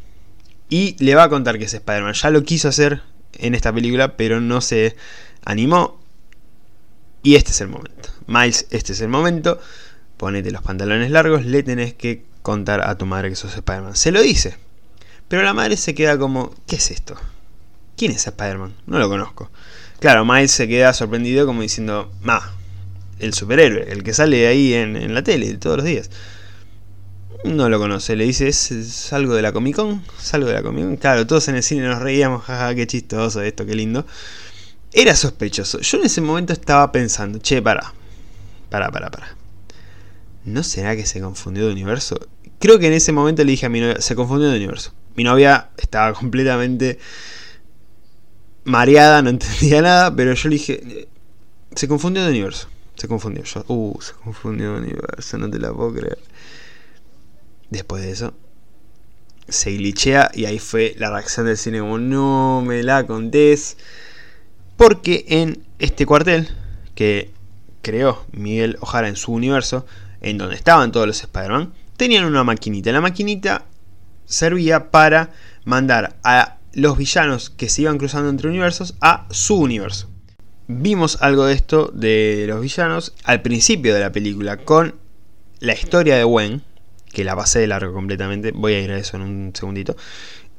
[0.69, 2.13] y le va a contar que es Spider-Man.
[2.13, 3.01] Ya lo quiso hacer
[3.33, 4.95] en esta película, pero no se
[5.45, 5.99] animó.
[7.21, 8.09] Y este es el momento.
[8.27, 9.59] Miles, este es el momento.
[10.23, 13.93] Ponete los pantalones largos, le tenés que contar a tu madre que sos Spider-Man.
[13.97, 14.55] Se lo dice.
[15.27, 17.17] Pero la madre se queda como, ¿qué es esto?
[17.97, 18.73] ¿Quién es Spider-Man?
[18.85, 19.51] No lo conozco.
[19.99, 22.53] Claro, Miles se queda sorprendido como diciendo, ma,
[23.19, 26.09] el superhéroe, el que sale ahí en, la tele todos los días.
[27.43, 30.03] No lo conoce, le dice, ¿es, algo de la Comic Con?
[30.17, 30.95] ¿Es algo de la Comic Con?
[30.95, 34.05] Claro, todos en el cine nos reíamos, jaja, qué chistoso esto, qué lindo.
[34.93, 35.81] Era sospechoso.
[35.81, 37.93] Yo en ese momento estaba pensando, che, para,
[38.69, 39.42] para, para, para.
[40.45, 42.19] ¿No será que se confundió de universo?
[42.59, 44.93] Creo que en ese momento le dije a mi novia, se confundió de universo.
[45.15, 46.99] Mi novia estaba completamente
[48.63, 51.07] mareada, no entendía nada, pero yo le dije,
[51.75, 52.67] se confundió de universo.
[52.95, 53.43] Se confundió.
[53.43, 56.19] Yo, uh, se confundió de universo, no te la puedo creer.
[57.69, 58.33] Después de eso,
[59.47, 63.77] se glitchea y ahí fue la reacción del cine no me la contés.
[64.77, 66.49] Porque en este cuartel
[66.95, 67.31] que
[67.81, 69.85] creó Miguel Ojara en su universo,
[70.23, 72.91] en donde estaban todos los Spider-Man, tenían una maquinita.
[72.91, 73.65] La maquinita
[74.25, 75.31] servía para
[75.65, 80.09] mandar a los villanos que se iban cruzando entre universos a su universo.
[80.67, 84.95] Vimos algo de esto de los villanos al principio de la película con
[85.59, 86.63] la historia de Gwen,
[87.11, 89.95] que la pasé de largo completamente, voy a ir a eso en un segundito,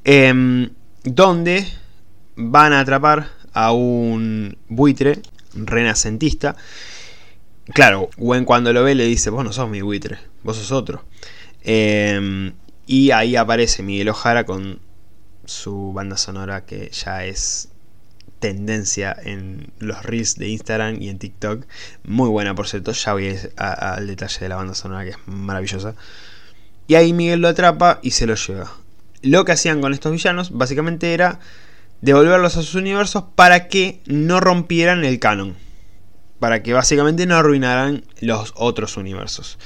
[0.04, 0.70] em,
[1.02, 1.66] donde
[2.36, 5.20] van a atrapar a un buitre
[5.54, 6.56] renacentista.
[7.72, 11.04] Claro, Gwen cuando lo ve le dice, vos no sos mi buitre, vos sos otro.
[11.62, 12.52] Em,
[12.86, 14.80] y ahí aparece Miguel Ojara con
[15.46, 17.68] su banda sonora que ya es
[18.38, 21.64] tendencia en los reels de Instagram y en TikTok.
[22.04, 22.92] Muy buena, por cierto.
[22.92, 25.94] Ya voy al detalle de la banda sonora que es maravillosa.
[26.86, 28.70] Y ahí Miguel lo atrapa y se lo lleva.
[29.22, 31.40] Lo que hacían con estos villanos básicamente era
[32.02, 35.56] devolverlos a sus universos para que no rompieran el canon.
[36.38, 39.58] Para que básicamente no arruinaran los otros universos.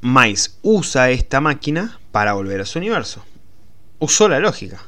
[0.00, 3.24] Mais usa esta máquina para volver a su universo.
[3.98, 4.82] Usó la lógica.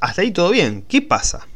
[0.00, 0.82] Hasta ahí todo bien.
[0.82, 1.46] ¿Qué pasa?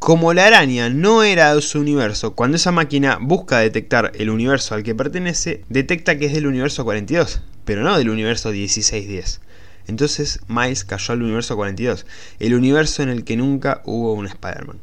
[0.00, 4.74] Como la araña no era de su universo, cuando esa máquina busca detectar el universo
[4.74, 9.42] al que pertenece, detecta que es del universo 42, pero no del universo 1610.
[9.86, 12.06] Entonces Miles cayó al universo 42,
[12.38, 14.80] el universo en el que nunca hubo un Spider-Man.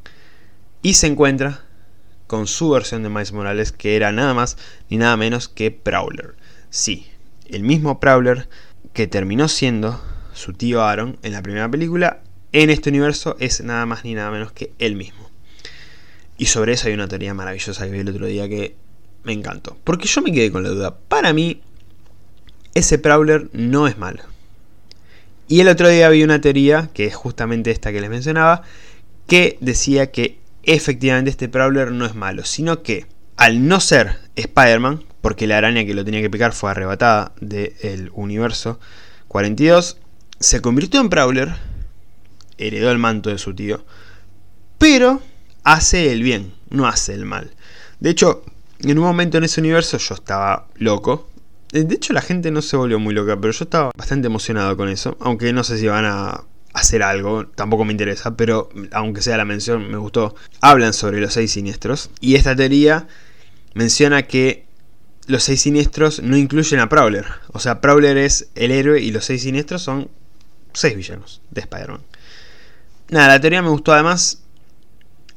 [0.83, 1.65] Y se encuentra
[2.27, 4.57] con su versión de Miles Morales, que era nada más
[4.89, 6.35] ni nada menos que Prowler.
[6.69, 7.07] Sí,
[7.47, 8.47] el mismo Prowler
[8.93, 10.01] que terminó siendo
[10.33, 14.31] su tío Aaron en la primera película, en este universo es nada más ni nada
[14.31, 15.29] menos que él mismo.
[16.37, 18.75] Y sobre eso hay una teoría maravillosa que vi el otro día que
[19.23, 19.77] me encantó.
[19.83, 20.97] Porque yo me quedé con la duda.
[20.97, 21.61] Para mí,
[22.73, 24.23] ese Prowler no es malo.
[25.47, 28.63] Y el otro día vi una teoría, que es justamente esta que les mencionaba,
[29.27, 30.37] que decía que
[30.67, 35.86] efectivamente este Prowler no es malo, sino que al no ser Spider-Man, porque la araña
[35.86, 38.80] que lo tenía que picar fue arrebatada del universo
[39.27, 39.97] 42,
[40.39, 41.56] se convirtió en Prowler,
[42.58, 43.86] heredó el manto de su tío,
[44.77, 45.21] pero
[45.63, 47.51] hace el bien, no hace el mal.
[47.99, 48.43] De hecho,
[48.80, 51.30] en un momento en ese universo yo estaba loco.
[51.71, 54.89] De hecho, la gente no se volvió muy loca, pero yo estaba bastante emocionado con
[54.89, 55.17] eso.
[55.19, 56.43] Aunque no sé si van a
[56.77, 60.35] hacer algo, tampoco me interesa, pero aunque sea la mención, me gustó.
[60.61, 62.09] Hablan sobre los seis siniestros.
[62.19, 63.07] Y esta teoría
[63.73, 64.65] menciona que
[65.25, 67.25] los seis siniestros no incluyen a Prowler.
[67.51, 70.09] O sea, Prowler es el héroe y los seis siniestros son
[70.73, 72.01] seis villanos de Spider-Man.
[73.09, 74.43] Nada, la teoría me gustó además.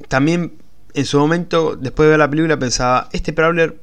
[0.09, 0.59] También
[0.95, 3.81] en su momento, después de ver la película, pensaba, este Prowler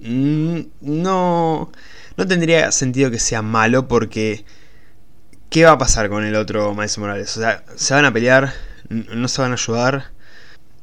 [0.00, 1.72] mm, no,
[2.16, 4.44] no tendría sentido que sea malo porque
[5.50, 7.36] ¿qué va a pasar con el otro Miles Morales?
[7.36, 8.52] O sea, se van a pelear,
[8.88, 10.10] no se van a ayudar.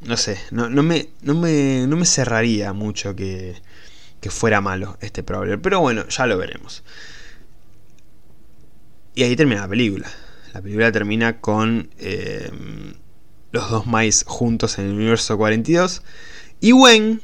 [0.02, 3.56] No sé, no, me, no, me, no me cerraría mucho que,
[4.22, 5.62] que fuera malo este problema.
[5.62, 6.84] Pero bueno, ya lo veremos.
[9.16, 10.12] Y ahí termina la película.
[10.54, 12.52] La película termina con eh,
[13.52, 16.04] los dos Miles juntos en el universo 42.
[16.60, 17.22] Y Gwen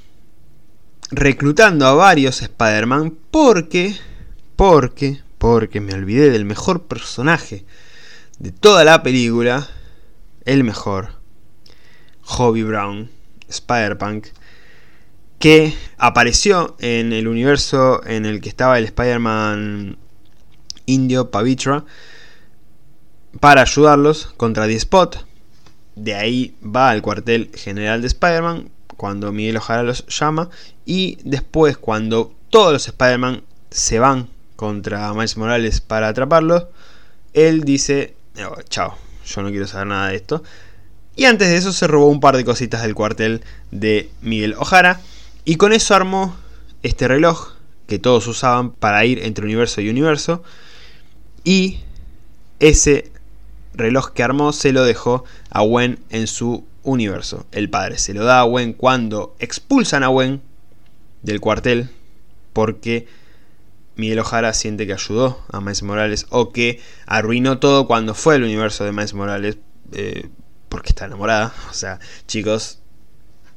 [1.12, 3.96] reclutando a varios Spider-Man porque,
[4.56, 7.66] porque, porque me olvidé del mejor personaje
[8.38, 9.68] de toda la película,
[10.46, 11.14] el mejor,
[12.22, 13.10] Hobby Brown,
[13.50, 14.28] Spider-Punk,
[15.40, 19.98] que apareció en el universo en el que estaba el Spider-Man
[20.86, 21.86] indio Pavitra
[23.40, 25.26] para ayudarlos contra The Spot.
[25.96, 30.52] De ahí va al cuartel general de Spider-Man cuando Miguel Ojara los llama
[30.86, 34.30] y después cuando todos los Spider-Man se van
[34.62, 36.70] contra Miles Morales para atraparlo,
[37.34, 38.14] él dice,
[38.48, 38.96] oh, chao,
[39.26, 40.44] yo no quiero saber nada de esto.
[41.16, 45.02] Y antes de eso se robó un par de cositas del cuartel de Miguel Ojara
[45.46, 46.36] y con eso armó
[46.84, 47.54] este reloj
[47.88, 50.44] que todos usaban para ir entre universo y universo
[51.44, 51.80] y
[52.60, 53.12] ese
[53.74, 57.48] reloj que armó se lo dejó a Gwen en su universo.
[57.52, 60.40] El padre se lo da a Gwen cuando expulsan a Gwen
[61.24, 61.90] del cuartel
[62.54, 63.08] porque
[63.96, 68.44] Miguel Ojara siente que ayudó a Miles Morales o que arruinó todo cuando fue el
[68.44, 69.58] universo de Miles Morales
[69.92, 70.30] eh,
[70.70, 71.54] porque está enamorada.
[71.70, 72.80] O sea, chicos,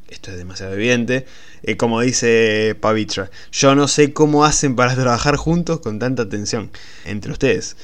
[0.08, 1.26] esto es demasiado evidente.
[1.62, 6.70] Eh, como dice Pavitra, yo no sé cómo hacen para trabajar juntos con tanta tensión
[7.04, 7.76] entre ustedes.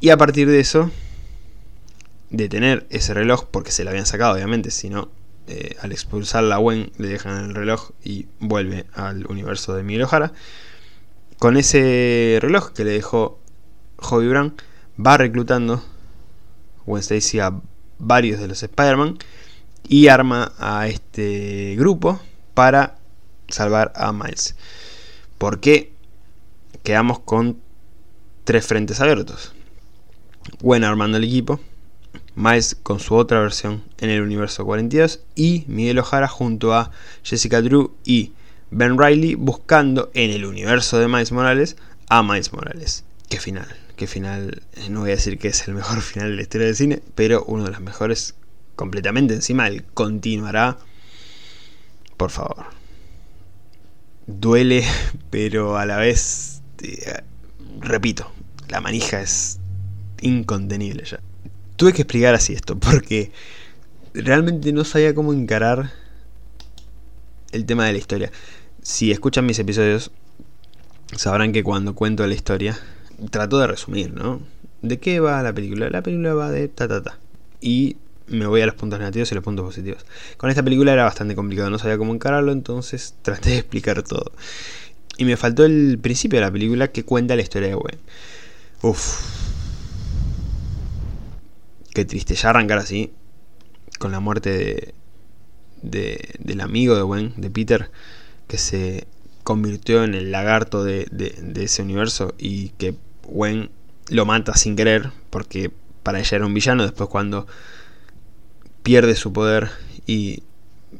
[0.00, 0.90] Y a partir de eso,
[2.30, 5.10] de tener ese reloj, porque se lo habían sacado obviamente, si no,
[5.46, 10.04] eh, al expulsar la Gwen le dejan el reloj y vuelve al universo de Miguel
[10.04, 10.32] Ojara.
[11.40, 13.38] Con ese reloj que le dejó
[13.96, 14.54] Hobby Brown,
[14.98, 15.82] va reclutando
[16.84, 17.58] Gwen Stacy a
[17.98, 19.16] varios de los Spider-Man
[19.88, 22.20] y arma a este grupo
[22.52, 22.98] para
[23.48, 24.54] salvar a Miles.
[25.38, 25.94] Porque
[26.82, 27.56] quedamos con
[28.44, 29.54] tres frentes abiertos.
[30.60, 31.58] Gwen armando el equipo,
[32.34, 36.90] Miles con su otra versión en el universo 42 y Miguel Ojara junto a
[37.22, 38.34] Jessica Drew y
[38.70, 41.76] Ben Riley buscando en el universo de Miles Morales
[42.08, 43.04] a Miles Morales.
[43.28, 46.36] Qué final, qué final, eh, no voy a decir que es el mejor final de
[46.36, 48.34] la historia del cine, pero uno de los mejores
[48.76, 50.78] completamente encima, él continuará.
[52.16, 52.66] Por favor.
[54.26, 54.84] Duele,
[55.30, 57.22] pero a la vez, eh,
[57.80, 58.30] repito,
[58.68, 59.58] la manija es
[60.20, 61.18] incontenible ya
[61.80, 63.32] tuve que explicar así esto, porque
[64.12, 65.90] realmente no sabía cómo encarar
[67.52, 68.30] el tema de la historia.
[68.82, 70.10] Si escuchan mis episodios,
[71.16, 72.78] sabrán que cuando cuento la historia,
[73.30, 74.40] trato de resumir, ¿no?
[74.82, 75.90] ¿De qué va la película?
[75.90, 77.18] La película va de ta ta ta.
[77.60, 77.96] Y
[78.28, 80.06] me voy a los puntos negativos y los puntos positivos.
[80.36, 84.32] Con esta película era bastante complicado, no sabía cómo encararlo, entonces traté de explicar todo.
[85.18, 87.98] Y me faltó el principio de la película que cuenta la historia de Gwen.
[88.82, 89.40] Uff,
[91.92, 93.12] Qué triste, ya arrancar así,
[93.98, 94.94] con la muerte
[95.82, 97.90] de, del amigo de Gwen, de Peter,
[98.50, 99.06] que se
[99.44, 101.06] convirtió en el lagarto de,
[101.54, 103.70] ese universo y que Gwen
[104.08, 105.70] lo mata sin querer, porque
[106.02, 107.46] para ella era un villano, después cuando
[108.82, 109.70] pierde su poder
[110.04, 110.42] y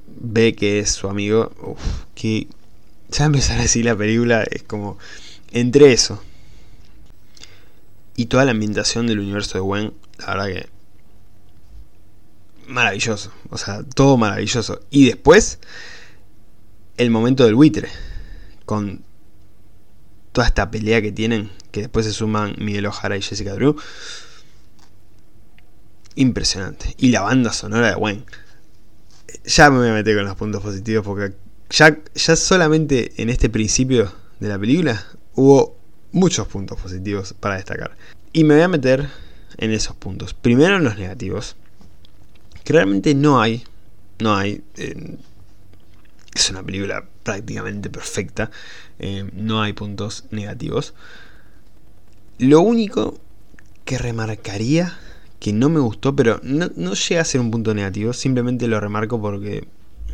[0.06, 2.46] ve que es su amigo, uff, que
[3.08, 4.96] ya empezar así la película es como
[5.50, 6.22] entre eso
[8.14, 10.68] y toda la ambientación del universo de Gwen, la verdad que
[12.68, 13.32] maravilloso.
[13.50, 14.80] O sea, todo maravilloso.
[14.90, 15.58] Y después,
[17.00, 17.88] el momento del buitre.
[18.66, 19.02] Con
[20.32, 23.76] toda esta pelea que tienen, que después se suman Miguel Ojara y Jessica Drew.
[26.14, 26.94] Impresionante.
[26.98, 28.24] Y la banda sonora de Wayne.
[29.44, 31.34] Ya me voy a meter con los puntos positivos porque
[31.70, 35.78] ya, ya solamente en este principio de la película hubo
[36.12, 37.96] muchos puntos positivos para destacar.
[38.32, 39.08] Y me voy a meter
[39.56, 40.34] en esos puntos.
[40.34, 41.56] Primero en los negativos
[42.70, 43.64] realmente no hay.
[44.20, 44.62] No hay.
[44.76, 45.16] Eh,
[46.34, 48.50] es una película prácticamente perfecta.
[48.98, 50.94] Eh, no hay puntos negativos.
[52.38, 53.18] Lo único
[53.84, 54.98] que remarcaría
[55.40, 59.20] que no me gustó, pero no, llega a ser un punto negativo, simplemente lo remarco
[59.20, 59.66] porque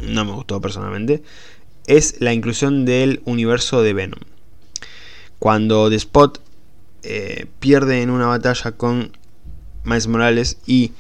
[0.03, 1.23] no me gustó personalmente,
[1.87, 4.21] es la inclusión del universo de Venom.
[5.39, 6.41] Cuando The Spot
[7.03, 9.17] eh, pierde en una batalla con
[9.85, 10.93] Miles Morales y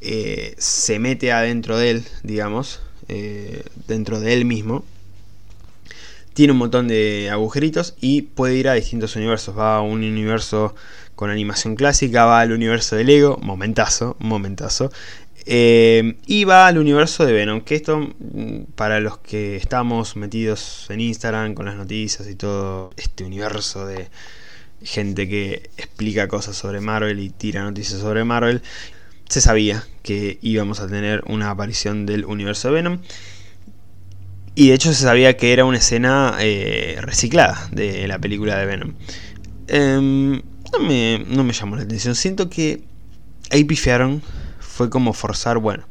[0.00, 2.80] eh, se mete adentro de él, digamos,
[3.14, 4.84] eh, dentro de él mismo,
[6.32, 9.56] tiene un montón de agujeritos y puede ir a distintos universos.
[9.56, 10.74] Va a un universo
[11.14, 14.90] con animación clásica, va al universo de Lego, momentazo, momentazo.
[15.44, 20.86] Eh, y va al universo de Venom, que esto mm, para los que estamos metidos
[20.88, 24.08] en Instagram con las noticias y todo este universo de
[24.82, 28.62] gente que explica cosas sobre Marvel y tira noticias sobre Marvel,
[29.32, 32.98] se sabía que íbamos a tener una aparición del universo de Venom.
[34.54, 38.66] Y de hecho se sabía que era una escena eh, reciclada de la película de
[38.66, 38.92] Venom.
[39.68, 42.14] Em, no, me, no, me, llamó la atención.
[42.14, 42.84] Siento que
[43.50, 44.20] ahí pifiaron.
[44.60, 45.84] Fue como forzar, bueno,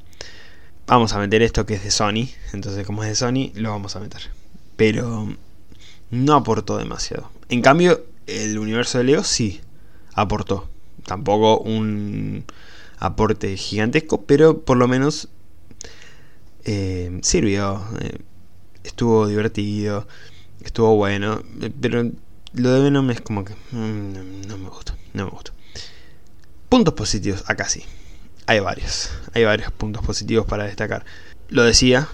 [0.85, 2.29] vamos a meter esto que es de Sony.
[2.53, 4.21] Entonces como es de Sony, lo vamos a meter.
[4.75, 5.35] Pero
[6.11, 7.31] no aportó demasiado.
[7.49, 9.61] En cambio, el universo de Leo sí
[10.13, 10.69] aportó.
[11.07, 12.45] Tampoco un
[13.01, 15.27] aporte gigantesco, pero por lo menos
[16.63, 17.83] eh, sirvió.
[17.99, 18.19] Eh,
[18.83, 20.07] estuvo divertido,
[20.63, 21.43] estuvo bueno,
[21.81, 22.09] pero
[22.53, 25.51] lo de Venom es como que mm, no, me gusta, no me gusta.
[26.69, 27.83] Puntos positivos, acá sí.
[28.47, 31.05] Hay varios, hay varios puntos positivos para destacar.
[31.49, 32.07] Lo decía,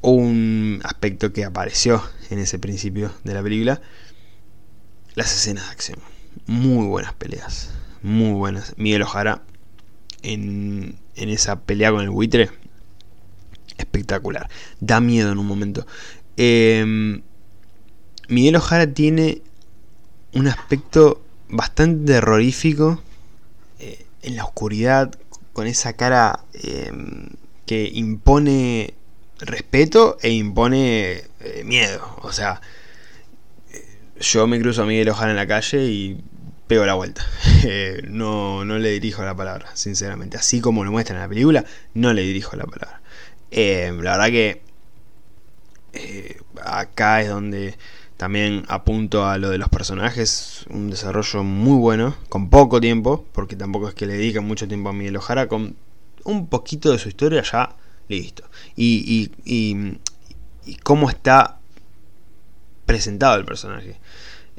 [0.00, 3.80] un aspecto que apareció en ese principio de la película,
[5.14, 5.98] las escenas de acción.
[6.46, 7.70] Muy buenas peleas,
[8.02, 8.74] muy buenas.
[8.76, 9.42] Miguel Ojara
[10.22, 12.50] en, en esa pelea con el buitre
[13.76, 14.48] espectacular.
[14.80, 15.86] Da miedo en un momento.
[16.36, 17.22] Em,
[18.28, 19.42] Miguel Ojara tiene
[20.34, 23.02] un aspecto bastante terrorífico
[23.80, 25.12] eh, en la oscuridad,
[25.52, 27.28] con esa cara em,
[27.66, 28.94] que impone
[29.40, 32.16] respeto e impone eh, miedo.
[32.22, 32.60] O sea,
[34.20, 36.20] yo me cruzo a Miguel Ojara en la calle y
[36.70, 37.26] pego la vuelta.
[37.62, 40.38] Eh, no, no le dirijo la palabra, sinceramente.
[40.38, 43.02] Así como lo muestran en la película, no le dirijo la palabra.
[43.50, 44.62] Eh, la verdad que
[45.92, 47.76] eh, acá es donde
[48.16, 53.56] también apunto a lo de los personajes, un desarrollo muy bueno, con poco tiempo, porque
[53.56, 55.76] tampoco es que le dediquen mucho tiempo a Miguel Ojara, con
[56.24, 57.76] un poquito de su historia ya
[58.08, 58.44] listo.
[58.74, 59.98] Y, y,
[60.82, 61.58] cómo está
[62.86, 63.98] presentado el personaje.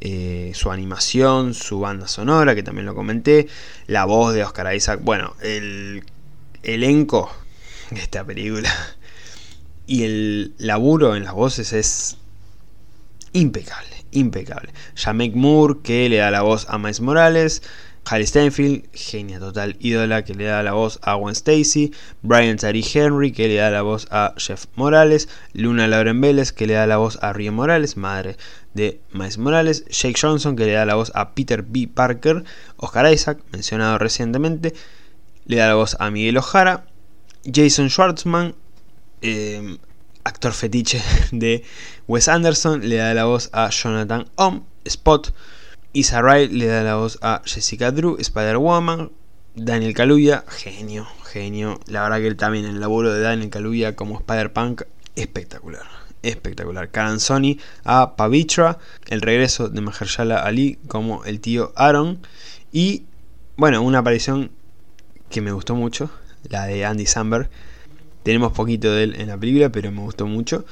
[0.04, 3.48] Eh, su animación, su banda sonora, que también lo comenté,
[3.86, 6.04] la voz de Oscar Isaac, bueno, el
[6.64, 7.32] elenco
[7.92, 8.72] esta película.
[9.88, 12.18] Y el laburo en las voces es
[13.34, 14.72] impecable, impecable.
[14.96, 17.64] Jamek Moore, que le da la voz a Miles Morales.
[18.04, 21.94] Halle Steinfeld, genia total, ídola, que le da la voz a Gwen Stacy.
[22.24, 25.30] Brian Tari Henry, que le da la voz a Jeff Morales.
[25.54, 28.38] Luna Lauren Vélez, que le da la voz a Ria Morales, madre
[28.74, 29.86] de Miles Morales.
[29.90, 31.88] Jake Johnson, que le da la voz a Peter B.
[31.88, 32.44] Parker.
[32.78, 34.74] Oscar Isaac, mencionado recientemente,
[35.46, 36.86] le da la voz a Miguel Ojara.
[37.44, 38.56] Jason Schwartzman,
[39.22, 39.78] em,
[40.24, 41.64] actor fetiche de
[42.08, 45.34] Wes Anderson, le da la voz a Jonathan Om, Spot.
[45.94, 49.12] Isa Rae le da la voz a Jessica Drew, Spider-Woman.
[49.56, 51.82] Daniel Kaluuya, genio, genio.
[51.86, 54.84] La verdad que él también el laburo de Daniel Kaluuya como Spider-Punk,
[55.18, 55.86] espectacular.
[56.24, 56.90] Espectacular.
[57.20, 58.78] Sony a Pavitra.
[59.08, 62.20] El regreso de Mahershala Ali como el tío Aaron.
[62.72, 63.04] Y
[63.58, 64.52] bueno, una aparición
[65.30, 66.10] que me gustó mucho
[66.50, 67.50] la de Andy Samberg.
[68.24, 70.66] Tenemos poquito de él en la película, pero me gustó mucho.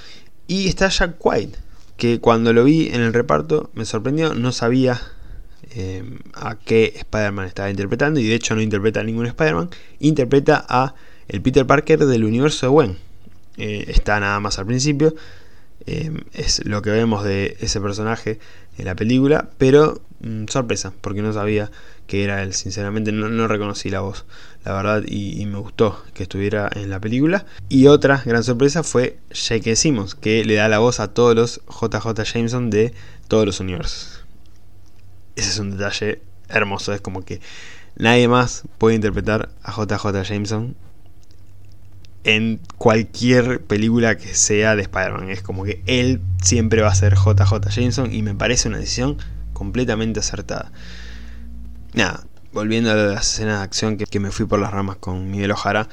[0.47, 1.57] Y está Jack White,
[1.99, 4.99] que cuando lo vi en el reparto me sorprendió, no sabía
[5.75, 9.69] eh, a qué Spider-Man estaba interpretando, y de hecho no interpreta a ningún Spider-Man,
[9.99, 10.95] interpreta a
[11.27, 12.97] el Peter Parker del universo de Gwen.
[13.57, 15.13] Eh, está nada más al principio,
[15.85, 18.39] eh, es lo que vemos de ese personaje
[18.77, 21.69] en la película, pero mm, sorpresa, porque no sabía
[22.07, 24.25] que era él, sinceramente no, reconocí la voz,
[24.65, 27.45] la verdad, y, me gustó que estuviera en la película.
[27.69, 31.61] Y otra gran sorpresa fue Jake Simmons, que le da la voz a todos los
[31.67, 32.93] JJ Jameson de
[33.27, 34.25] todos los universos.
[35.35, 37.39] Ese es un detalle hermoso, es como que
[37.95, 40.75] nadie más puede interpretar a JJ Jameson
[42.23, 45.29] en cualquier película que sea de Spider-Man.
[45.29, 49.17] Es como que él siempre va a ser JJ Jameson y me parece una decisión
[49.53, 50.71] completamente acertada.
[51.93, 55.51] Nada, volviendo a las escenas de acción que, me fui por las ramas con Miguel
[55.51, 55.87] Ojara,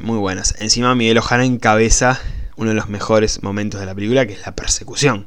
[0.00, 0.54] muy buenas.
[0.58, 2.20] Encima Miguel Ojara encabeza
[2.56, 5.26] uno de los mejores momentos de la película, que es la persecución,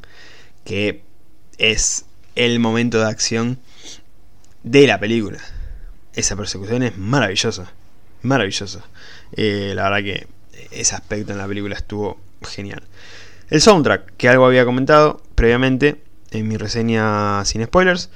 [0.65, 1.03] que
[1.57, 2.05] es
[2.36, 3.59] el momento de acción
[4.63, 5.39] de la película.
[6.13, 7.71] Esa persecución es maravillosa,
[8.21, 8.82] maravillosa.
[9.34, 10.27] Eh, la verdad que
[10.71, 12.84] ese aspecto en la película estuvo genial.
[13.49, 16.01] El soundtrack, que algo había comentado previamente
[16.32, 18.09] en mi reseña sin spoilers,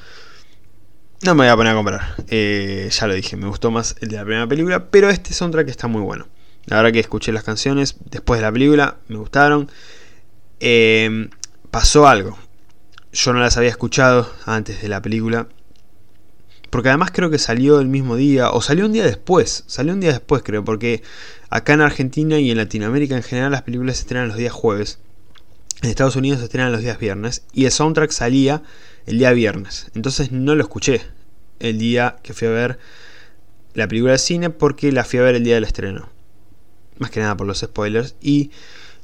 [1.26, 2.16] no me voy a poner a comprar.
[2.28, 5.68] Eh, ya lo dije, me gustó más el de la primera película, pero este soundtrack
[5.68, 6.28] está muy bueno.
[6.66, 9.70] La verdad que escuché las canciones después de la película, me gustaron.
[10.60, 11.30] Eh,
[11.70, 12.38] pasó algo
[13.12, 15.48] Yo no las había escuchado antes de la película.
[16.70, 20.02] Porque además creo que salió el mismo día, o salió un día después, salió un
[20.02, 21.02] día después creo, porque
[21.50, 25.00] acá en Argentina y en Latinoamérica en general las películas se estrenan los días jueves.
[25.82, 28.62] En Estados Unidos se estrenan los días viernes y el soundtrack salía
[29.06, 29.90] el día viernes.
[29.96, 31.15] Entonces no lo escuché
[31.60, 32.80] el día que fui a ver
[33.74, 36.10] la película de cine porque la fui a ver el día del estreno.
[36.98, 38.16] Más que nada por los spoilers.
[38.22, 38.52] Y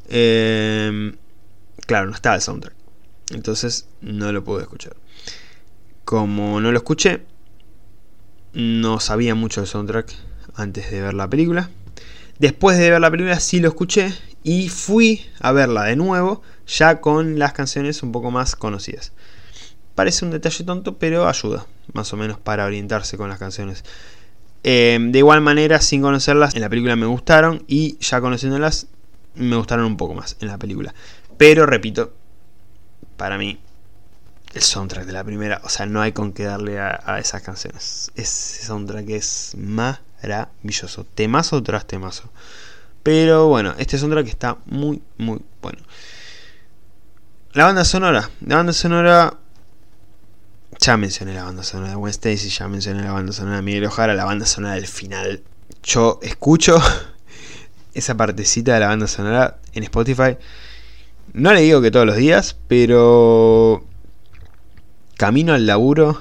[0.09, 1.15] em,
[1.85, 2.73] claro, no estaba el soundtrack.
[3.31, 4.95] Entonces no lo pude escuchar.
[6.05, 7.21] Como no lo escuché,
[8.53, 10.13] no sabía mucho del soundtrack
[10.55, 11.69] antes de ver la película.
[12.39, 17.01] Después de ver la película sí lo escuché y fui a verla de nuevo ya
[17.01, 19.11] con las canciones un poco más conocidas.
[19.95, 23.83] Parece un detalle tonto, pero ayuda, más o menos, para orientarse con las canciones.
[24.63, 28.87] Eh, de igual manera, sin conocerlas, en la película me gustaron y ya conociéndolas,
[29.35, 30.93] me gustaron un poco más en la película.
[31.37, 32.13] Pero repito,
[33.17, 33.59] para mí,
[34.53, 38.11] el soundtrack de la primera, o sea, no hay con qué darle a, esas canciones.
[38.15, 42.29] Ese soundtrack es maravilloso, temazo tras temazo.
[43.03, 45.79] Pero bueno, este soundtrack está muy, muy bueno.
[47.53, 48.29] La banda sonora.
[48.45, 49.33] La banda sonora.
[50.79, 53.85] Ya mencioné la banda sonora de Gwen Stacy, ya mencioné la banda sonora de Miguel
[53.85, 55.43] Ojara, la banda sonora del final.
[55.83, 56.79] Yo escucho
[57.93, 60.37] esa partecita de la banda sonora en Spotify.
[61.33, 63.85] No le digo que todos los días, pero
[65.17, 66.19] camino al laburo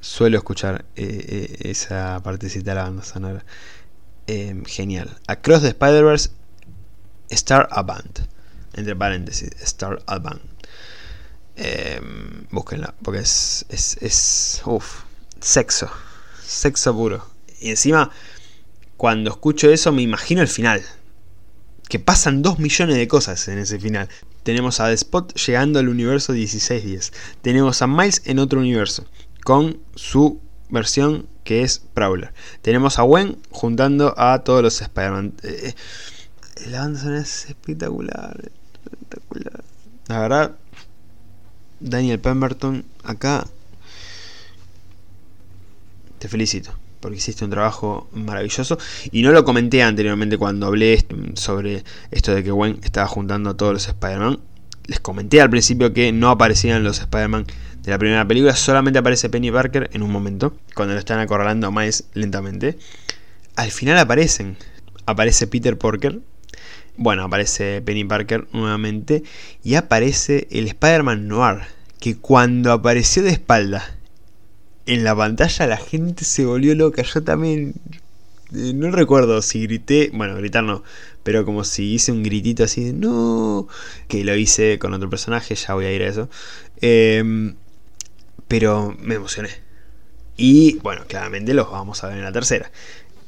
[0.00, 3.44] suelo escuchar eh, eh, esa partecita de la banda sonora.
[4.26, 5.10] Em, genial.
[5.26, 6.30] Across the Spider-Verse,
[7.30, 8.26] Star a Band.
[8.74, 10.53] Entre paréntesis, Star a Band.
[11.56, 14.62] Em, búsquenla, porque es, es, es
[15.40, 15.90] sexo.
[16.44, 17.26] Sexo puro.
[17.60, 18.10] Y encima,
[18.96, 20.82] cuando escucho eso, me imagino el final.
[21.88, 24.08] Que pasan dos millones de cosas en ese final.
[24.42, 27.12] Tenemos a The Spot llegando al universo 1610.
[27.40, 29.06] Tenemos a Miles en otro universo.
[29.44, 30.40] Con su
[30.70, 32.32] versión que es Prowler.
[32.62, 35.34] Tenemos a Gwen juntando a todos los Spider-Man.
[35.42, 35.74] Eh,
[36.56, 36.86] eh, la
[37.18, 38.50] es espectacular,
[38.84, 39.64] espectacular.
[40.08, 40.56] La verdad,
[41.80, 43.46] Daniel Pemberton, acá
[46.18, 46.72] te felicito.
[47.00, 48.78] Porque hiciste un trabajo maravilloso.
[49.12, 51.04] Y no lo comenté anteriormente cuando hablé
[51.34, 54.40] sobre esto de que Gwen estaba juntando a todos los Spider-Man.
[54.86, 57.46] Les comenté al principio que no aparecían los Spider-Man
[57.84, 61.66] de la primera película solamente aparece Penny Parker en un momento, cuando lo están acorralando
[61.66, 62.78] a Miles lentamente.
[63.56, 64.56] Al final aparecen.
[65.04, 66.20] Aparece Peter Parker.
[66.96, 69.22] Bueno, aparece Penny Parker nuevamente.
[69.62, 71.62] Y aparece el Spider-Man Noir.
[72.00, 73.96] Que cuando apareció de espalda
[74.86, 77.02] en la pantalla la gente se volvió loca.
[77.02, 77.74] Yo también
[78.54, 80.82] eh, no recuerdo si grité, bueno, gritar no,
[81.22, 83.66] pero como si hice un gritito así de no,
[84.08, 86.28] que lo hice con otro personaje, ya voy a ir a eso.
[86.80, 87.54] Eh,
[88.48, 89.50] pero me emocioné.
[90.36, 92.70] Y bueno, claramente los vamos a ver en la tercera.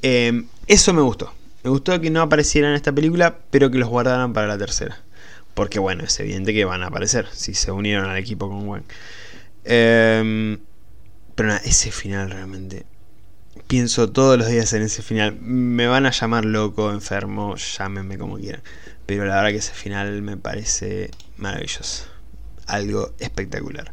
[0.03, 1.33] Em, eso me gustó.
[1.67, 5.01] Me gustó que no aparecieran en esta película, pero que los guardaran para la tercera.
[5.53, 8.85] Porque bueno, es evidente que van a aparecer si se unieron al equipo con Gwen.
[9.65, 10.61] Em,
[11.35, 12.87] pero nada, ese final realmente.
[13.67, 15.41] Pienso todos los días en ese final.
[15.41, 18.63] Me van a llamar loco, enfermo, llámenme como quieran.
[19.05, 22.05] Pero la verdad que ese final me parece maravilloso.
[22.69, 23.93] Algo espectacular.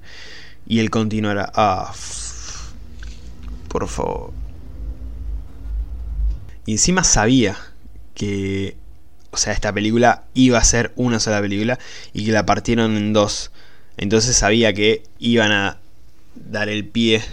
[0.67, 1.51] Y él continuará.
[1.55, 1.91] Ah,
[3.67, 4.42] por favor.
[6.65, 7.57] Y encima sabía
[8.15, 8.77] que,
[9.31, 11.79] o sea, esta película iba a ser una sola película
[12.13, 13.51] y que la partieron en dos.
[13.97, 15.79] Entonces sabía que iban a
[16.35, 17.23] dar el pie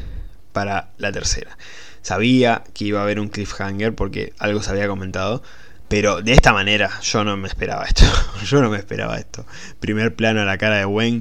[0.53, 1.57] para la tercera.
[2.03, 5.43] Sabía que iba a haber un cliffhanger porque algo se había comentado.
[5.89, 8.05] Pero de esta manera yo no me esperaba esto.
[8.45, 9.45] yo no me esperaba esto.
[9.81, 11.21] Primer plano a la cara de Wayne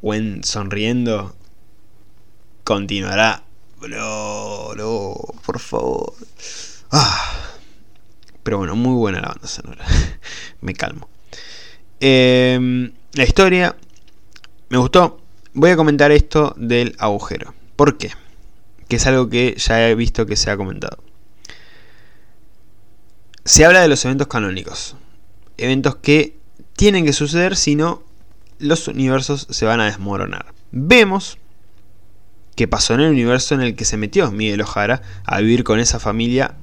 [0.00, 1.34] Gwen sonriendo,
[2.62, 3.42] continuará.
[3.80, 6.14] No, no, por favor.
[6.90, 7.34] Ah.
[8.42, 9.84] Pero bueno, muy buena la banda sonora.
[10.60, 11.08] me calmo.
[12.00, 13.76] Em, la historia
[14.70, 15.20] me gustó.
[15.52, 17.54] Voy a comentar esto del agujero.
[17.76, 18.12] ¿Por qué?
[18.88, 20.98] Que es algo que ya he visto que se ha comentado.
[23.44, 24.96] Se habla de los eventos canónicos.
[25.56, 26.36] Eventos que
[26.76, 28.02] tienen que suceder, si no,
[28.58, 30.54] los universos se van a desmoronar.
[30.70, 31.38] Vemos
[32.54, 35.80] que pasó en el universo en el que se metió Miguel Ojara a vivir con
[35.80, 36.56] esa familia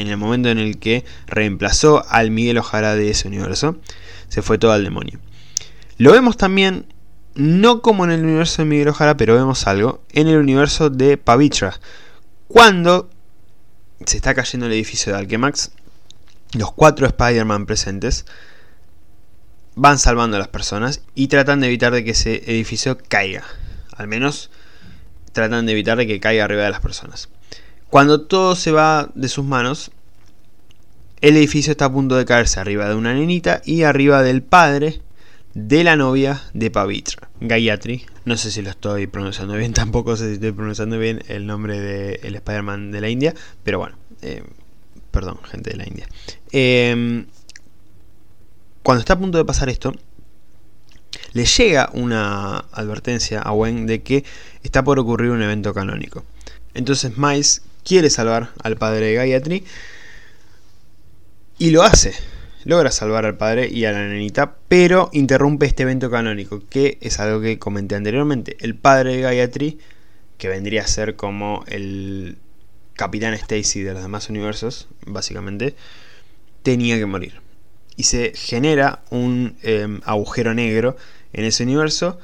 [0.00, 3.76] en el momento en el que reemplazó al Miguel Ojara de ese universo.
[4.28, 5.18] Se fue todo al demonio.
[5.96, 6.86] Lo vemos también,
[7.34, 11.16] no como en el universo de Miguel Ojara, pero vemos algo, en el universo de
[11.16, 11.78] Pavitra.
[12.48, 13.10] Cuando
[14.04, 15.70] se está cayendo el edificio de Alchemax,
[16.54, 18.26] los cuatro Spider-Man presentes
[19.76, 23.44] van salvando a las personas y tratan de evitar de que ese edificio caiga.
[23.96, 24.50] Al menos
[25.32, 27.28] tratan de evitar de que caiga arriba de las personas.
[27.94, 29.92] Cuando todo se va de sus manos,
[31.20, 35.00] el edificio está a punto de caerse arriba de una nenita y arriba del padre
[35.54, 38.04] de la novia de Pavitra, Gayatri.
[38.24, 41.78] No sé si lo estoy pronunciando bien, tampoco sé si estoy pronunciando bien el nombre
[41.78, 43.32] del Spider-Man de la India,
[43.62, 44.42] pero bueno, eh,
[45.12, 46.08] perdón, gente de la India.
[46.50, 47.26] Em,
[48.82, 49.94] cuando está a punto de pasar esto,
[51.32, 54.24] le llega una advertencia a Gwen de que
[54.64, 56.24] está por ocurrir un evento canónico.
[56.74, 59.64] Entonces Miles quiere salvar al padre de Gayatri
[61.58, 62.14] y lo hace
[62.64, 67.20] logra salvar al padre y a la nenita, pero interrumpe este evento canónico, que es
[67.20, 68.56] algo que comenté anteriormente.
[68.60, 69.78] El padre de Gayatri,
[70.38, 72.38] que vendría a ser como el
[72.94, 75.74] Capitán Stacy de los demás universos, básicamente,
[76.62, 77.40] tenía que morir.
[77.96, 80.96] Y se genera un em, agujero negro
[81.32, 82.18] en ese universo,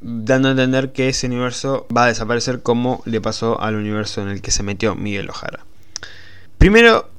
[0.00, 4.28] dando a entender que ese universo va a desaparecer como le pasó al universo en
[4.28, 5.64] el que se metió Miguel Ojara.
[6.58, 7.10] Primero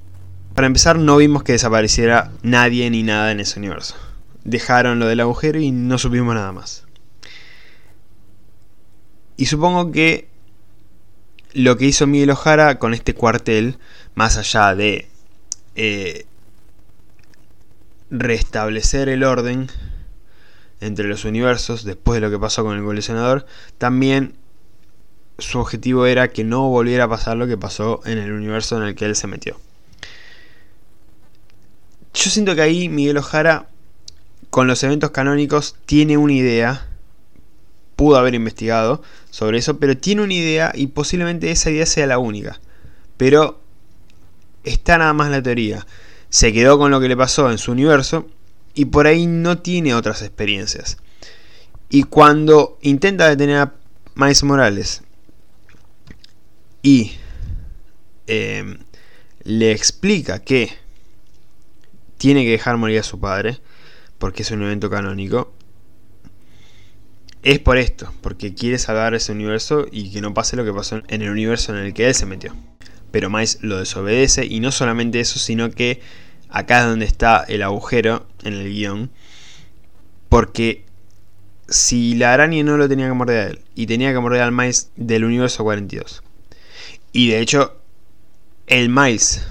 [0.54, 3.96] para empezar, no vimos que desapareciera nadie ni nada en ese universo.
[4.44, 6.84] Dejaron lo del agujero y no supimos nada más.
[9.38, 10.28] Y supongo que
[11.54, 13.78] lo que hizo Miguel Ojara con este cuartel,
[14.14, 15.08] más allá de
[15.76, 16.26] eh,
[18.10, 19.70] restablecer el orden
[20.82, 23.46] entre los universos después de lo que pasó con el coleccionador,
[23.78, 24.34] también
[25.38, 28.84] su objetivo era que no volviera a pasar lo que pasó en el universo en
[28.84, 29.58] el que él se metió.
[32.14, 33.68] Yo siento que ahí Miguel Ojara,
[34.50, 36.88] con los eventos canónicos, tiene una idea.
[37.96, 42.18] Pudo haber investigado sobre eso, pero tiene una idea y posiblemente esa idea sea la
[42.18, 42.60] única.
[43.18, 43.62] Pero
[44.64, 45.86] está nada más la teoría.
[46.30, 48.28] Se quedó con lo que le pasó en su universo
[48.74, 50.98] y por ahí no tiene otras experiencias.
[51.90, 53.74] Y cuando intenta detener a
[54.16, 55.02] Miles Morales
[56.82, 57.14] y
[58.28, 58.78] eh,
[59.44, 60.72] le explica que
[62.18, 63.60] tiene que dejar morir a su padre,
[64.20, 65.54] porque es un evento canónico,
[67.44, 71.02] es por esto, porque quiere salvar ese universo y que no pase lo que pasó
[71.08, 72.56] en el universo en el que él se metió.
[73.10, 76.00] Pero Miles lo desobedece y no solamente eso, sino que
[76.52, 79.10] acá es donde está el agujero en el guion,
[80.30, 80.86] porque
[81.68, 84.52] si la araña no lo tenía que morder a él y tenía que morder al
[84.52, 86.22] Miles del universo 42,
[87.14, 87.78] y de hecho
[88.68, 89.48] el Miles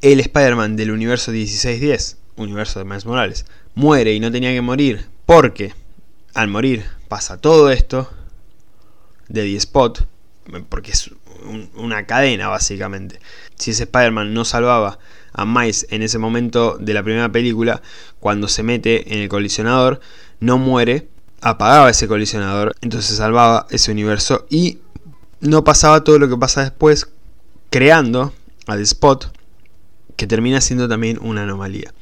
[0.00, 5.06] el Spider-Man del universo 1610, universo de Miles Morales, muere y no tenía que morir
[5.26, 5.74] porque
[6.34, 8.10] al morir pasa todo esto
[9.28, 10.06] de The Spot,
[10.68, 11.10] porque es
[11.74, 13.20] una cadena básicamente.
[13.56, 14.98] Si ese Spider-Man no salvaba
[15.32, 17.82] a Miles en ese momento de la primera película,
[18.20, 20.00] cuando se mete en el colisionador,
[20.40, 21.08] no muere,
[21.40, 24.78] apagaba ese colisionador, entonces salvaba ese universo y
[25.40, 27.08] no pasaba todo lo que pasa después,
[27.70, 28.32] creando
[28.66, 29.36] a The Spot
[30.16, 31.92] que termina siendo también una anomalía.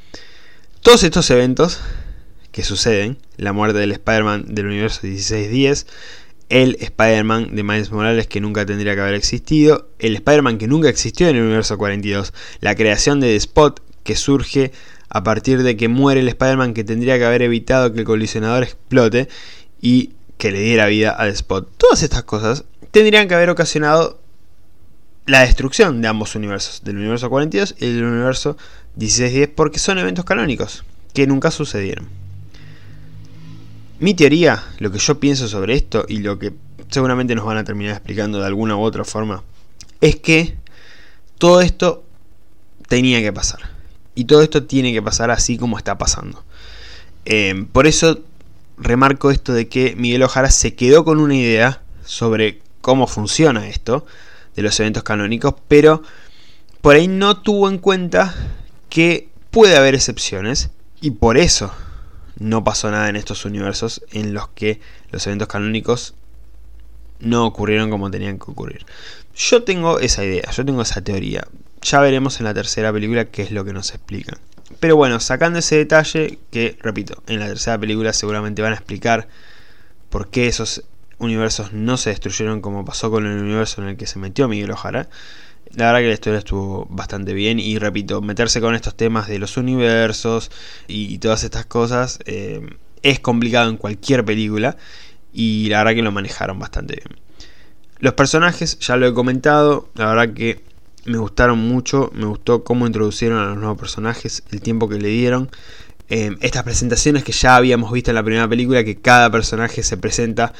[0.83, 1.81] Todos estos eventos
[2.53, 5.87] que suceden, la muerte del Spider-Man del universo 1610,
[6.51, 10.89] el Spider-Man de Miles Morales que nunca tendría que haber existido, el Spider-Man que nunca
[10.89, 14.73] existió en el universo 42, la creación de The Spot que surge
[15.09, 18.65] a partir de que muere el Spider-Man que tendría que haber evitado que el colisionador
[18.65, 19.29] explote
[19.81, 21.69] y que le diera vida a The Spot.
[21.77, 24.21] Todas estas cosas tendrían que haber ocasionado
[25.27, 28.57] la destrucción de ambos universos, del universo 42 y del universo
[28.97, 30.85] 1610, porque son eventos canónicos
[31.15, 32.09] que nunca sucedieron.
[34.01, 36.55] Mi teoría, lo que yo pienso sobre esto y lo que
[36.89, 39.43] seguramente nos van a terminar explicando de alguna u otra forma,
[40.01, 40.57] es que
[41.37, 42.03] todo esto
[42.89, 43.61] tenía que pasar.
[44.15, 46.43] Y todo esto tiene que pasar así como está pasando.
[47.27, 48.21] Eh, por eso
[48.79, 54.07] remarco esto de que Miguel Ojara se quedó con una idea sobre cómo funciona esto
[54.57, 56.03] de los eventos canónicos, pero
[56.81, 58.35] por ahí no tuvo en cuenta
[58.89, 60.71] que puede haber excepciones
[61.03, 61.71] y por eso
[62.41, 64.81] no pasó nada en estos universos en los que
[65.13, 66.15] los eventos canónicos
[67.21, 68.87] no ocurrieron como tenían que ocurrir.
[69.37, 71.47] Yo tengo esa idea, yo tengo esa teoría.
[71.83, 74.39] Ya veremos en la tercera película qué es lo que nos explican.
[74.81, 79.29] Pero bueno, sacando ese detalle, que repito, en la tercera película seguramente van a explicar
[80.09, 80.85] por qué esos
[81.19, 84.71] universos no se destruyeron como pasó con el universo en el que se metió Miguel
[84.71, 85.09] Ojara.
[85.75, 89.39] La verdad que la historia estuvo bastante bien y repito, meterse con estos temas de
[89.39, 90.51] los universos
[90.89, 92.61] y, todas estas cosas eh,
[93.03, 94.77] es complicado en cualquier película
[95.33, 97.21] y la verdad que lo manejaron bastante bien.
[98.01, 100.61] Los personajes, ya lo he comentado, la verdad que
[101.05, 105.09] me gustaron mucho, me gustó cómo introducieron a los nuevos personajes, el tiempo que le
[105.09, 105.51] dieron.
[106.11, 109.97] Eh, estas presentaciones que ya habíamos visto en la primera película, que cada personaje se
[109.97, 110.53] presenta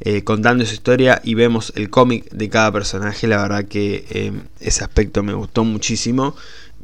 [0.00, 3.26] eh, contando su historia y vemos el cómic de cada personaje.
[3.26, 6.34] La verdad que eh, ese aspecto me gustó muchísimo,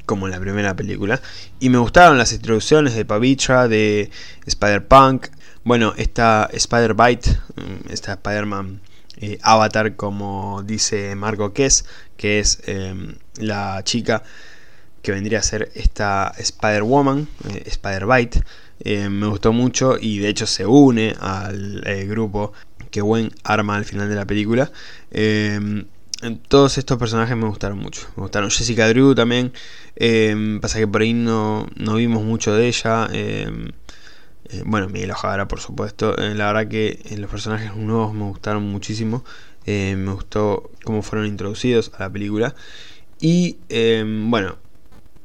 [0.05, 1.21] como en la primera película.
[1.61, 4.11] Y me gustaron las introducciones de Pavitra, de
[4.45, 5.29] Spider-Punk.
[5.65, 8.83] Bueno, esta Spider-Bite, mm, esta Spider-Man
[9.17, 11.87] eh, Avatar, como dice Marco Kess,
[12.19, 12.61] que es
[13.39, 14.23] la chica
[15.03, 17.29] que vendría a ser esta Spider-Woman,
[17.67, 18.43] Spider-Bite.
[19.09, 22.53] me gustó mucho y de hecho se une al grupo
[22.91, 24.71] que buen arma al final de la película.
[26.49, 28.07] Todos estos personajes me gustaron mucho.
[28.17, 29.53] Me gustaron Jessica Drew también.
[30.61, 33.09] Pasa que por ahí no, no, vimos mucho de ella.
[34.53, 36.17] Eh, bueno, Miguel Ojara, por supuesto.
[36.19, 39.25] Eh, la verdad que eh, los personajes nuevos me gustaron muchísimo.
[39.67, 42.55] me gustó cómo fueron introducidos a la película.
[43.21, 43.59] Y
[44.29, 44.57] bueno,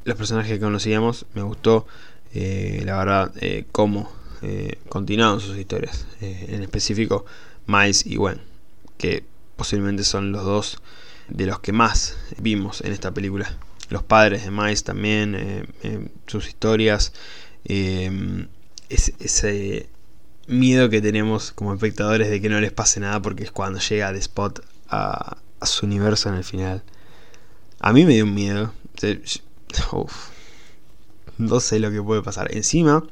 [0.06, 1.86] los personajes que conocíamos, me gustó,
[2.34, 3.34] la verdad,
[3.72, 4.12] cómo
[4.90, 6.06] continuaron sus historias.
[6.22, 7.26] en específico,
[7.68, 8.42] Miles y Gwen,
[8.98, 9.24] que
[9.56, 10.78] posiblemente son los dos
[11.28, 13.58] de los que más vimos en esta película.
[13.90, 17.14] Los padres de Miles también, eh, eh, sus historias,
[17.66, 18.48] eh,
[18.90, 19.90] ese
[20.48, 24.14] miedo que tenemos como espectadores de que no les pase nada porque es cuando llega
[24.14, 26.84] The Spot a, su universo en el final.
[27.80, 28.72] A mí me dio un miedo.
[31.38, 32.54] no sé lo que puede pasar.
[32.56, 33.04] Encima,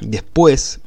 [0.00, 0.80] después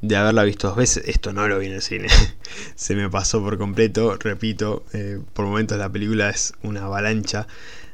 [0.00, 2.08] de haberla visto dos veces, esto no lo vi en el cine,
[2.76, 7.48] se me pasó por completo, repito, eh, por momentos la película es una avalancha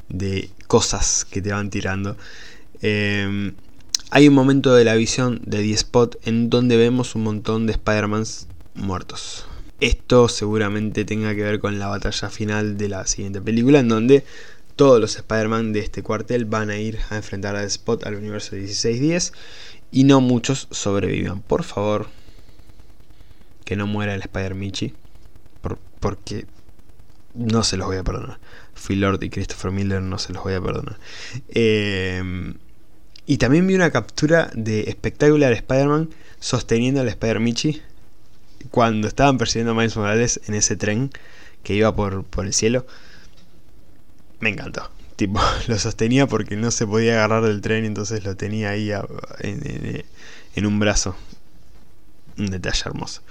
[0.09, 2.17] de cosas que te van tirando.
[2.83, 3.55] Em,
[4.11, 7.73] hay un momento de la visión de The Spot en donde vemos un montón de
[7.73, 9.47] Spider-Mans muertos.
[9.81, 14.25] Esto seguramente tenga que ver con la batalla final de la siguiente película, en donde
[14.77, 18.57] todos los Spider-Man de este cuartel van a ir a enfrentar a Spot al universo
[18.57, 19.33] 1610
[19.93, 21.41] y no muchos sobrevivan.
[21.41, 22.09] Por favor,
[23.65, 24.95] que no muera el Spider Michi,
[26.01, 26.47] porque
[27.35, 28.39] no se los voy a perdonar.
[28.75, 30.99] Phil Lord y Christopher Miller no se los voy a perdonar.
[31.49, 32.55] Em,
[33.27, 36.11] y también vi una captura de espectacular Spider-Man
[36.41, 37.81] sosteniendo al Spider Michi
[38.71, 41.11] cuando estaban persiguiendo a Miles Morales en ese tren
[41.63, 42.87] que iba por, por el cielo.
[44.45, 44.91] Me encantó.
[45.17, 48.93] Tipo, lo sostenía porque no se podía agarrar del tren, entonces lo tenía ahí
[49.41, 51.17] en, un brazo.
[52.37, 53.23] Un detalle hermoso.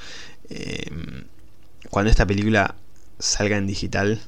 [0.50, 1.26] Em,
[1.92, 2.74] cuando esta película
[3.20, 4.24] salga en digital,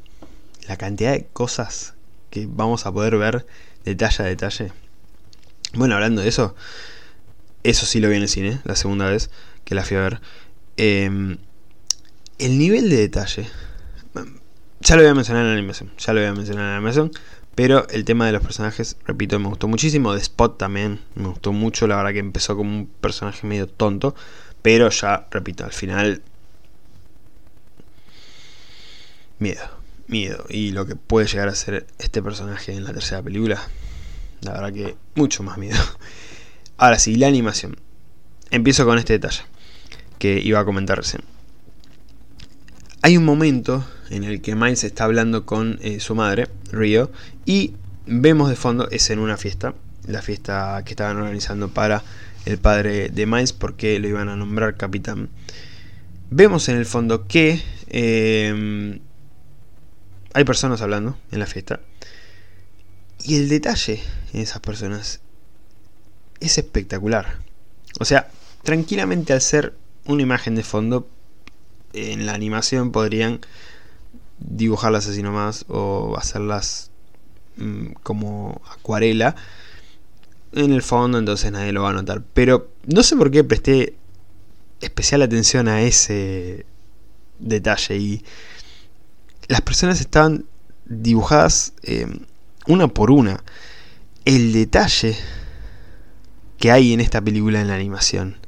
[0.67, 1.95] la cantidad de cosas
[2.29, 3.47] que vamos a poder ver
[3.83, 4.71] detalle a detalle.
[5.73, 6.55] Bueno, hablando de eso,
[7.63, 9.31] eso sí lo vi en el cine, la segunda vez
[9.63, 10.21] que la fui a ver.
[10.77, 11.39] Em,
[12.37, 13.49] el nivel de detalle,
[14.85, 16.75] ya lo voy a mencionar en la animación, ya lo voy a mencionar en la
[16.77, 17.11] animación,
[17.55, 20.13] pero el tema de los personajes, repito, me gustó muchísimo.
[20.13, 21.87] De Spot también me gustó mucho.
[21.87, 24.13] La verdad que empezó como un personaje medio tonto.
[24.61, 26.21] Pero ya, repito, al final...
[29.39, 29.69] Miedo,
[30.07, 30.45] miedo.
[30.49, 33.61] Y lo que puede llegar a ser este personaje en la tercera película.
[34.41, 35.79] La verdad que mucho más miedo.
[36.77, 37.77] Ahora sí, la animación.
[38.51, 39.43] Empiezo con este detalle
[40.19, 41.23] que iba a comentar recién.
[43.05, 47.11] Hay un momento en el que Miles está hablando con eh, su madre, Rio,
[47.45, 47.75] y
[48.07, 49.75] vemos de fondo, es en una fiesta,
[50.07, 52.01] la fiesta que estaban organizando para
[52.47, 55.29] el padre de Miles porque lo iban a nombrar capitán.
[56.31, 59.01] Vemos en el fondo que em,
[60.33, 61.81] hay personas hablando en la fiesta.
[63.23, 64.01] Y el detalle
[64.33, 65.21] en esas personas
[66.39, 67.37] es espectacular.
[67.99, 68.31] O sea,
[68.63, 69.75] tranquilamente al ser
[70.05, 71.07] una imagen de fondo
[71.95, 73.41] en la animación podrían
[74.39, 76.91] dibujarlas así nomás o hacerlas
[77.57, 79.35] mm, como acuarela
[80.51, 82.23] en el fondo, entonces nadie lo va a notar.
[82.33, 83.95] Pero no sé por qué presté
[84.81, 86.65] especial atención a ese
[87.39, 88.25] detalle y
[89.47, 90.45] las personas estaban
[90.85, 92.19] dibujadas em,
[92.67, 93.43] una por una.
[94.23, 95.15] El detalle
[96.57, 98.44] que hay en esta película en la animación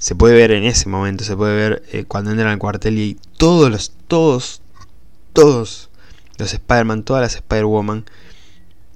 [0.00, 3.18] se puede ver en ese momento, se puede ver eh, cuando entran al cuartel y
[3.36, 4.62] todos los, todos,
[5.34, 5.90] todos
[6.38, 8.06] los Spider-Man, todas las Spider-Woman,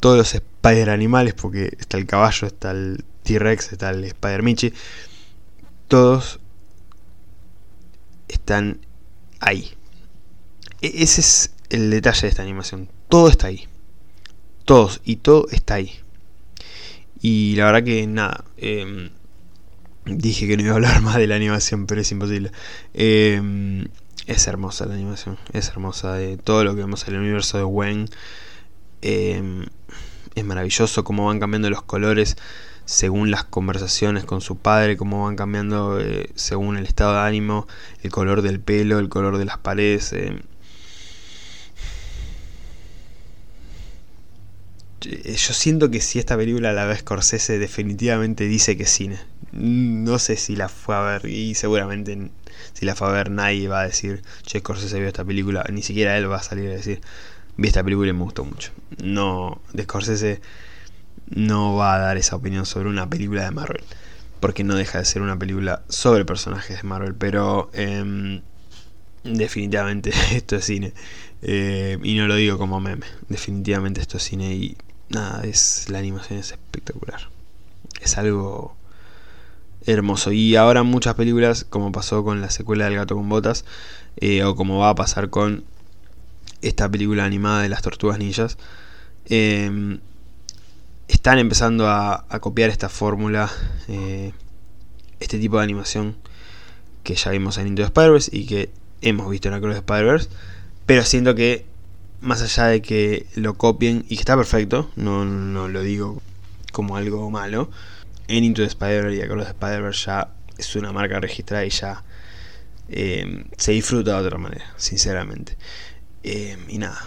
[0.00, 4.72] todos los Spider-Animales, porque está el caballo, está el T-Rex, está el Spider-Michi,
[5.88, 6.40] todos
[8.28, 8.80] están
[9.40, 9.72] ahí.
[10.80, 12.88] E-, ese es el detalle de esta animación.
[13.10, 13.68] Todo está ahí.
[14.64, 16.00] Todos y todo está ahí.
[17.20, 18.44] Y la verdad que nada.
[18.56, 19.10] Eh,
[20.06, 22.52] Dije que no iba a hablar más de la animación, pero es imposible.
[22.92, 23.88] Em,
[24.26, 26.14] es hermosa la animación, es hermosa.
[26.14, 28.08] de todo lo que vemos en el universo de Gwen
[29.02, 29.66] em,
[30.34, 32.36] es maravilloso, cómo van cambiando los colores
[32.86, 37.66] según las conversaciones con su padre, cómo van cambiando eh, según el estado de ánimo,
[38.02, 40.12] el color del pelo, el color de las paredes.
[45.04, 49.18] Yo siento que si esta película la ve Scorsese, definitivamente dice que es cine.
[49.52, 52.30] No sé si la fue a ver, y seguramente
[52.72, 55.82] si la fue a ver nadie va a decir, che, Scorsese vio esta película, ni
[55.82, 57.00] siquiera él va a salir a decir,
[57.56, 58.72] vi esta película y me gustó mucho.
[59.02, 60.40] No, de Scorsese
[61.28, 63.82] no va a dar esa opinión sobre una película de Marvel.
[64.40, 67.14] Porque no deja de ser una película sobre personajes de Marvel.
[67.14, 68.42] Pero em,
[69.24, 70.92] definitivamente esto es cine.
[71.42, 73.06] Eh, y no lo digo como meme.
[73.28, 74.76] Definitivamente esto es cine y
[75.08, 77.28] nada, es la animación es espectacular.
[78.00, 78.76] Es algo
[79.86, 80.32] hermoso.
[80.32, 83.64] Y ahora muchas películas, como pasó con la secuela del gato con botas,
[84.16, 85.64] eh, o como va a pasar con
[86.62, 88.56] esta película animada de las tortugas ninjas,
[89.26, 89.98] eh,
[91.08, 93.50] están empezando a, copiar esta fórmula,
[93.88, 94.32] eh,
[95.20, 96.16] este tipo de animación
[97.02, 98.70] que ya vimos en Into the Spider-Verse y que
[99.02, 100.28] hemos visto en Across the Spider-Verse,
[100.86, 101.66] pero siento que
[102.24, 106.22] más allá de que lo copien y que está perfecto, no, no lo digo
[106.72, 107.70] como algo malo,
[108.28, 112.02] en Into the Spider-Verse y Across the Spider-Verse ya es una marca registrada y ya
[112.88, 115.56] eh, se disfruta de otra manera, sinceramente.
[116.22, 116.98] Eh, y nada,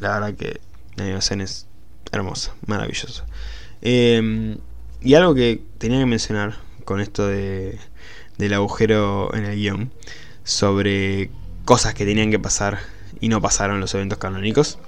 [0.00, 0.60] la verdad que
[0.96, 1.66] la animación es
[2.12, 3.24] hermosa, maravillosa.
[3.80, 4.58] Em,
[5.00, 7.78] y algo que tenía que mencionar con esto de,
[8.36, 9.92] del agujero en el guion,
[10.44, 11.30] sobre
[11.64, 12.78] cosas que tenían que pasar
[13.20, 14.78] y no pasaron los eventos canónicos.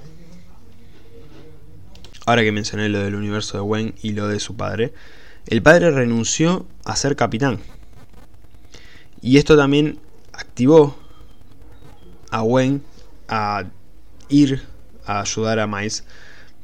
[2.27, 4.93] Ahora que mencioné lo del universo de Gwen y lo de su padre,
[5.47, 7.61] el padre renunció a ser capitán.
[9.21, 9.99] Y esto también
[10.33, 10.97] activó
[12.31, 12.83] a Gwen
[13.29, 13.65] a
[14.29, 14.63] ir
[15.05, 16.05] a ayudar a Miles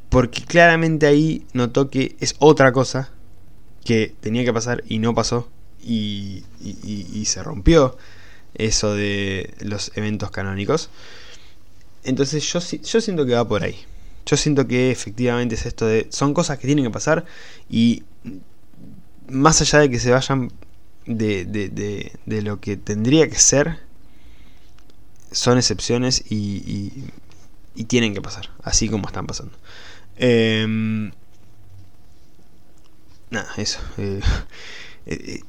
[0.09, 3.11] porque claramente ahí notó que es otra cosa
[3.85, 5.49] que tenía que pasar y no pasó.
[5.83, 6.45] Y,
[7.27, 7.97] se rompió
[8.55, 10.91] eso de los eventos canónicos.
[12.07, 13.77] Entonces yo, yo siento que va por ahí.
[14.25, 16.07] Yo siento que efectivamente es esto de...
[16.11, 17.25] Son cosas que tienen que pasar
[17.71, 18.03] y
[19.29, 20.51] más allá de que se vayan
[21.07, 23.79] de, de, de, lo que tendría que ser,
[25.31, 27.11] son excepciones y,
[27.77, 29.53] y tienen que pasar, así como están pasando.
[30.17, 31.11] Eh,
[33.31, 33.81] nada, eso.
[35.09, 35.41] Eh, eh,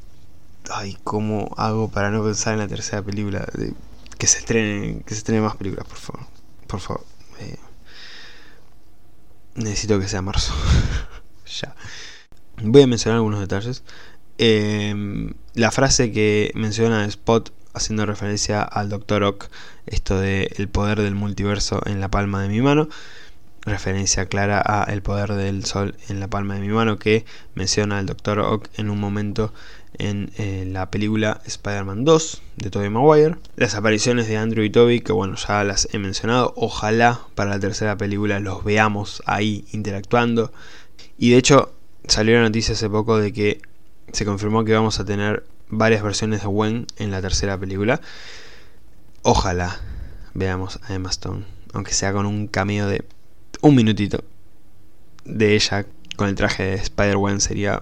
[0.70, 3.48] ay, ¿cómo hago para no pensar en la tercera película?
[3.56, 3.74] De,
[4.20, 6.28] que se estrenen, que se estrenen más películas, por favor.
[6.68, 7.06] Por favor.
[9.56, 10.54] necesito que sea marzo.
[11.62, 11.76] ya.
[12.62, 13.84] Voy a mencionar algunos detalles.
[14.38, 19.24] Em, la frase que menciona Spot haciendo referencia al Dr.
[19.24, 19.50] Ock,
[19.88, 22.90] esto de el poder del multiverso en la palma de mi mano
[23.68, 28.00] referencia clara a El poder del sol en la palma de mi mano que menciona
[28.00, 28.40] el Dr.
[28.40, 29.54] Ock en un momento
[29.98, 33.36] en eh, la película Spider-Man 2 de Tobey Maguire.
[33.56, 37.60] Las apariciones de Andrew y Toby, que bueno, ya las he mencionado, ojalá para la
[37.60, 40.52] tercera película los veamos ahí interactuando.
[41.18, 41.74] Y de hecho
[42.08, 43.62] salió la noticia hace poco de que
[44.12, 48.02] se confirmó que vamos a tener varias versiones de Gwen en la tercera película.
[49.24, 49.80] Ojalá
[50.34, 53.04] veamos a Emma Stone, aunque sea con un cameo de
[53.62, 54.24] un minutito
[55.26, 55.86] de ella
[56.16, 57.80] con el traje de Spider-Man sería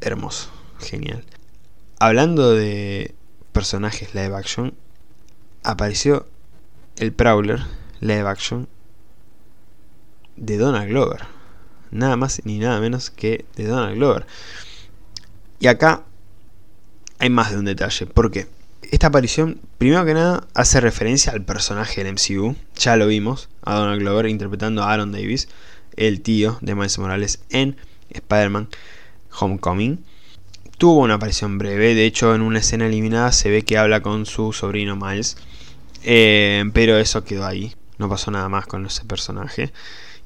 [0.00, 1.24] hermoso, genial.
[1.98, 3.14] Hablando de
[3.52, 4.74] personajes live action,
[5.62, 6.26] apareció
[6.96, 7.60] el Prowler
[8.00, 8.68] live action
[10.36, 11.22] de Donald Glover.
[11.90, 14.26] Nada más ni nada menos que de Donald Glover.
[15.60, 16.02] Y acá
[17.18, 18.06] hay más de un detalle.
[18.06, 18.48] ¿Por qué?
[18.90, 22.54] esta aparición, primero que nada, hace referencia al personaje del MCU.
[22.76, 25.48] Ya lo vimos, a Donald Glover interpretando a Aaron Davis,
[25.96, 27.76] el tío de Miles Morales en
[28.10, 28.68] Spider-Man
[29.38, 30.04] Homecoming.
[30.84, 34.26] Tuvo una aparición breve, de hecho en una escena eliminada se ve que habla con
[34.26, 35.38] su sobrino Miles.
[36.02, 39.72] Eh, pero eso quedó ahí, no pasó nada más con ese personaje.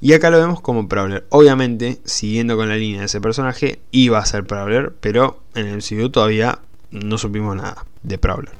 [0.01, 1.25] Y acá lo vemos como Prowler.
[1.29, 5.77] Obviamente, siguiendo con la línea de ese personaje, iba a ser Prowler, pero en el
[5.77, 6.59] MCU todavía
[6.91, 8.51] no supimos nada de Prowler.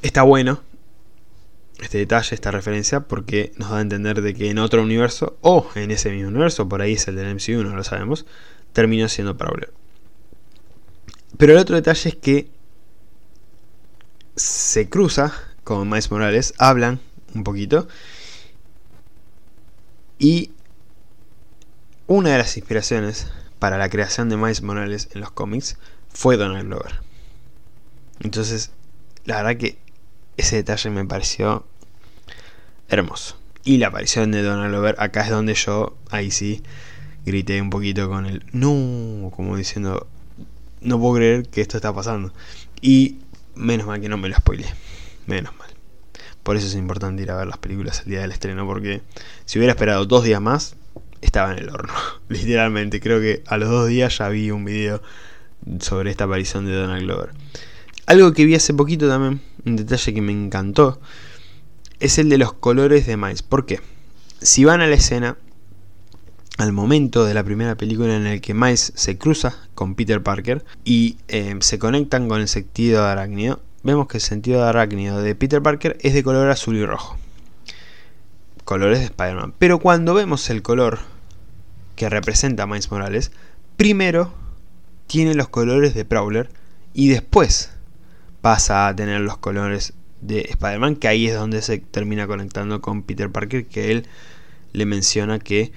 [0.00, 0.62] Está bueno
[1.82, 5.68] este detalle, esta referencia, porque nos da a entender de que en otro universo, o
[5.74, 8.24] en ese mismo universo, por ahí es el del MCU, no lo sabemos,
[8.72, 9.70] terminó siendo Prowler.
[11.36, 12.50] Pero el otro detalle es que
[14.36, 15.32] se cruza
[15.64, 17.00] con Miles Morales, hablan
[17.34, 17.88] un poquito,
[20.18, 20.50] y
[22.06, 25.76] una de las inspiraciones para la creación de Miles Morales en los cómics
[26.08, 27.00] fue Donald Glover.
[28.20, 28.72] Entonces,
[29.24, 29.78] la verdad que
[30.36, 31.66] ese detalle me pareció
[32.88, 33.36] hermoso.
[33.64, 36.62] Y la aparición de Donald Glover, acá es donde yo, ahí sí,
[37.26, 40.08] grité un poquito con el no, como diciendo,
[40.80, 42.32] no puedo creer que esto está pasando.
[42.80, 43.18] Y
[43.54, 44.66] menos mal que no me lo spoilé,
[45.26, 45.68] menos mal.
[46.42, 49.02] Por eso es importante ir a ver las películas el día del estreno, porque
[49.44, 50.76] si hubiera esperado dos días más,
[51.20, 51.92] estaba en el horno.
[52.28, 55.02] Literalmente, creo que a los dos días ya vi un video
[55.80, 57.30] sobre esta aparición de Donald Glover.
[58.06, 61.00] Algo que vi hace poquito también, un detalle que me encantó,
[62.00, 63.42] es el de los colores de Miles.
[63.42, 63.80] ¿Por qué?
[64.40, 65.36] Si van a la escena,
[66.58, 70.64] al momento de la primera película en el que Miles se cruza con Peter Parker
[70.84, 75.22] y eh, se conectan con el sentido de arácnido, vemos que el sentido de arácnido
[75.22, 77.16] de Peter Parker es de color azul y rojo.
[78.64, 79.54] Colores de Spider-Man.
[79.56, 80.98] Pero cuando vemos el color
[81.94, 83.30] que representa a Miles Morales,
[83.76, 84.34] primero
[85.06, 86.50] tiene los colores de Prowler
[86.92, 87.70] y después
[88.40, 93.04] pasa a tener los colores de Spider-Man, que ahí es donde se termina conectando con
[93.04, 94.06] Peter Parker, que él
[94.72, 95.72] le menciona que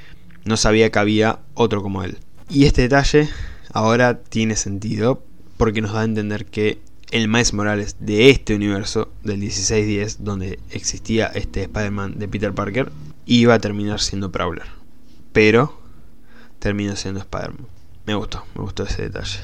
[0.45, 2.17] no sabía que había otro como él.
[2.49, 3.29] Y este detalle
[3.73, 5.23] ahora tiene sentido
[5.57, 6.79] porque nos da a entender que
[7.11, 12.91] el Miles Morales de este universo del 1610, donde existía este Spider-Man de Peter Parker,
[13.25, 14.65] iba a terminar siendo Prowler.
[15.33, 15.79] Pero
[16.59, 17.67] terminó siendo Spider-Man.
[18.05, 19.39] Me gustó, me gustó ese detalle.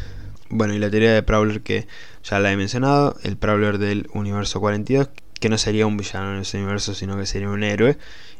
[0.49, 1.87] Bueno, y la teoría de Prowler que
[2.23, 6.41] ya la he mencionado, el Prowler del universo 42, que no sería un villano en
[6.41, 7.97] ese universo, sino que sería un héroe,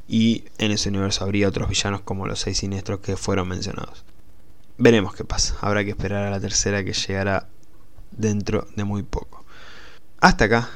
[0.08, 4.05] y en ese universo habría otros villanos como los seis siniestros que fueron mencionados.
[4.78, 7.49] Veremos qué pasa, habrá que esperar a la tercera que llegará
[8.12, 9.45] dentro de muy poco.
[10.20, 10.70] Hasta acá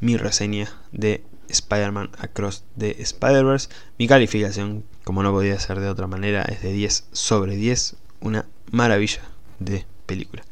[0.00, 3.68] mi reseña de Spider-Man Across the Spider-Verse.
[3.98, 7.96] Mi calificación, como no podía ser de otra manera, es de 10 sobre 10.
[8.20, 9.22] Una maravilla
[9.58, 10.44] de película.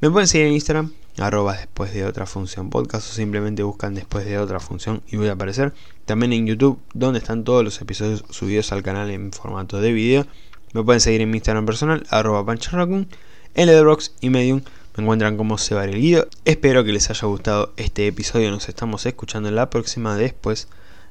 [0.00, 4.24] Me pueden seguir en Instagram, arroba después de otra función podcast o simplemente buscan después
[4.24, 5.72] de otra función y voy a aparecer.
[6.04, 10.26] También en YouTube, donde están todos los episodios subidos al canal en formato de video.
[10.72, 13.08] Me pueden seguir en mi Instagram personal, arroba pancharracun,
[13.54, 14.62] en Letterboxd y Medium.
[14.96, 16.28] Me encuentran como Sebar el Guido.
[16.44, 18.50] Espero que les haya gustado este episodio.
[18.50, 20.68] Nos estamos escuchando en la próxima después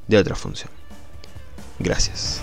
[0.08, 0.72] de otra función.
[1.80, 2.41] Gracias.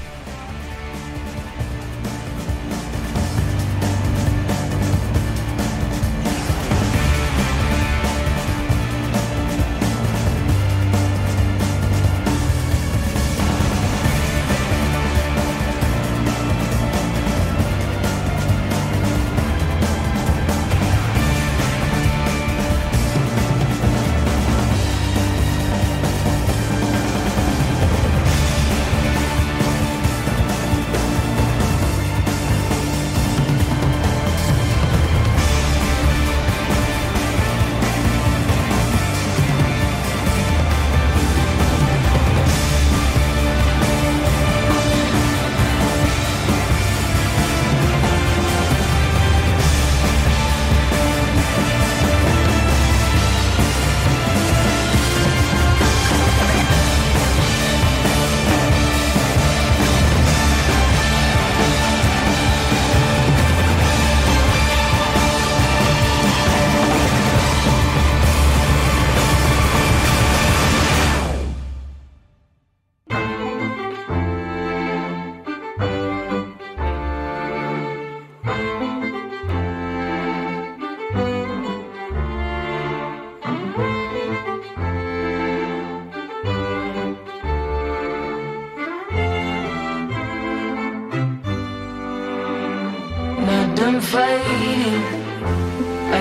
[94.00, 95.02] Fighting.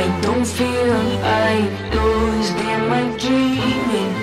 [0.01, 1.53] I don't feel I
[1.93, 2.49] lose.
[2.73, 4.13] Am I dreaming?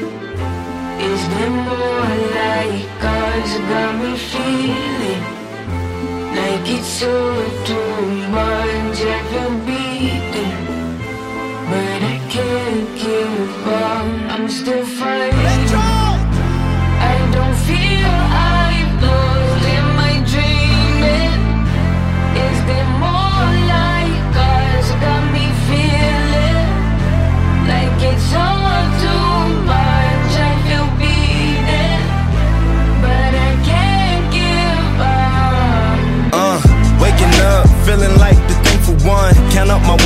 [1.11, 5.23] Is there more like cause got me feeling
[6.39, 8.54] like it's all too much.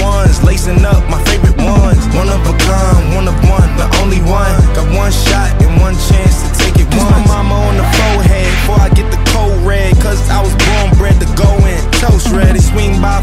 [0.02, 2.00] ones, lacing up my favorite ones.
[2.14, 4.52] One of a kind, one of one, the only one.
[4.74, 7.28] Got one shot and one chance to take it Kiss once.
[7.28, 10.96] my mama on the forehead before I get the cold red, cause I was born
[10.98, 11.80] bred to go in.
[11.98, 13.20] Toast ready, swing by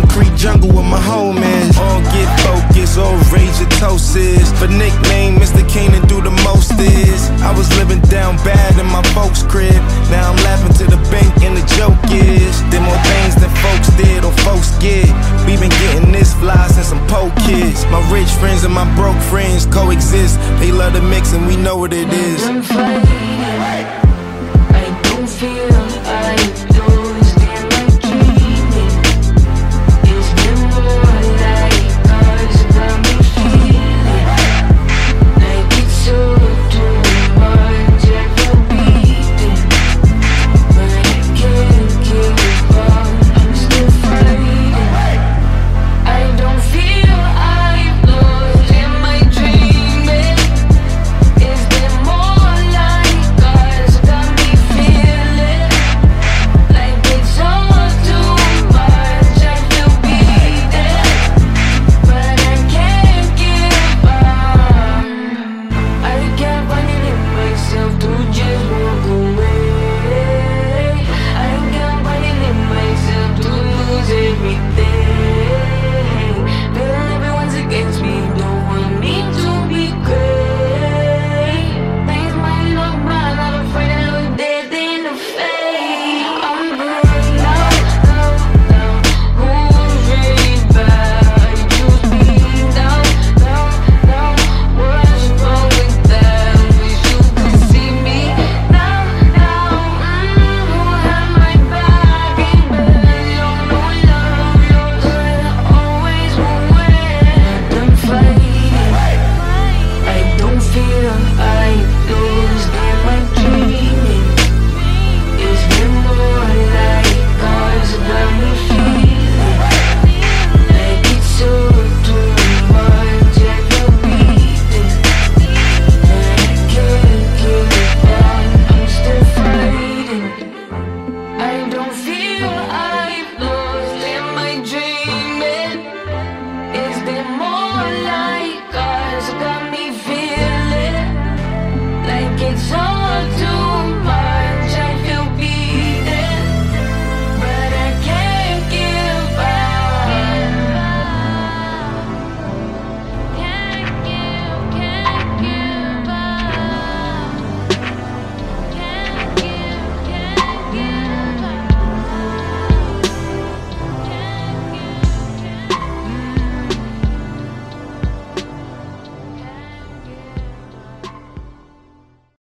[0.00, 1.76] concrete jungle where my home is.
[1.78, 4.52] All get focused, all rage and toast is.
[4.76, 5.62] Nickname, Mr.
[5.68, 7.30] Canaan do the most is.
[7.40, 9.80] I was living down bad in my folks' crib.
[10.12, 12.54] Now I'm laughing to the bank and the joke is.
[12.70, 15.08] Did more things than folks did or folks get.
[15.46, 17.06] We been getting this fly since I'm
[17.46, 17.86] kids.
[17.86, 20.38] My rich friends and my broke friends coexist.
[20.60, 22.42] They love the mix and we know what it is.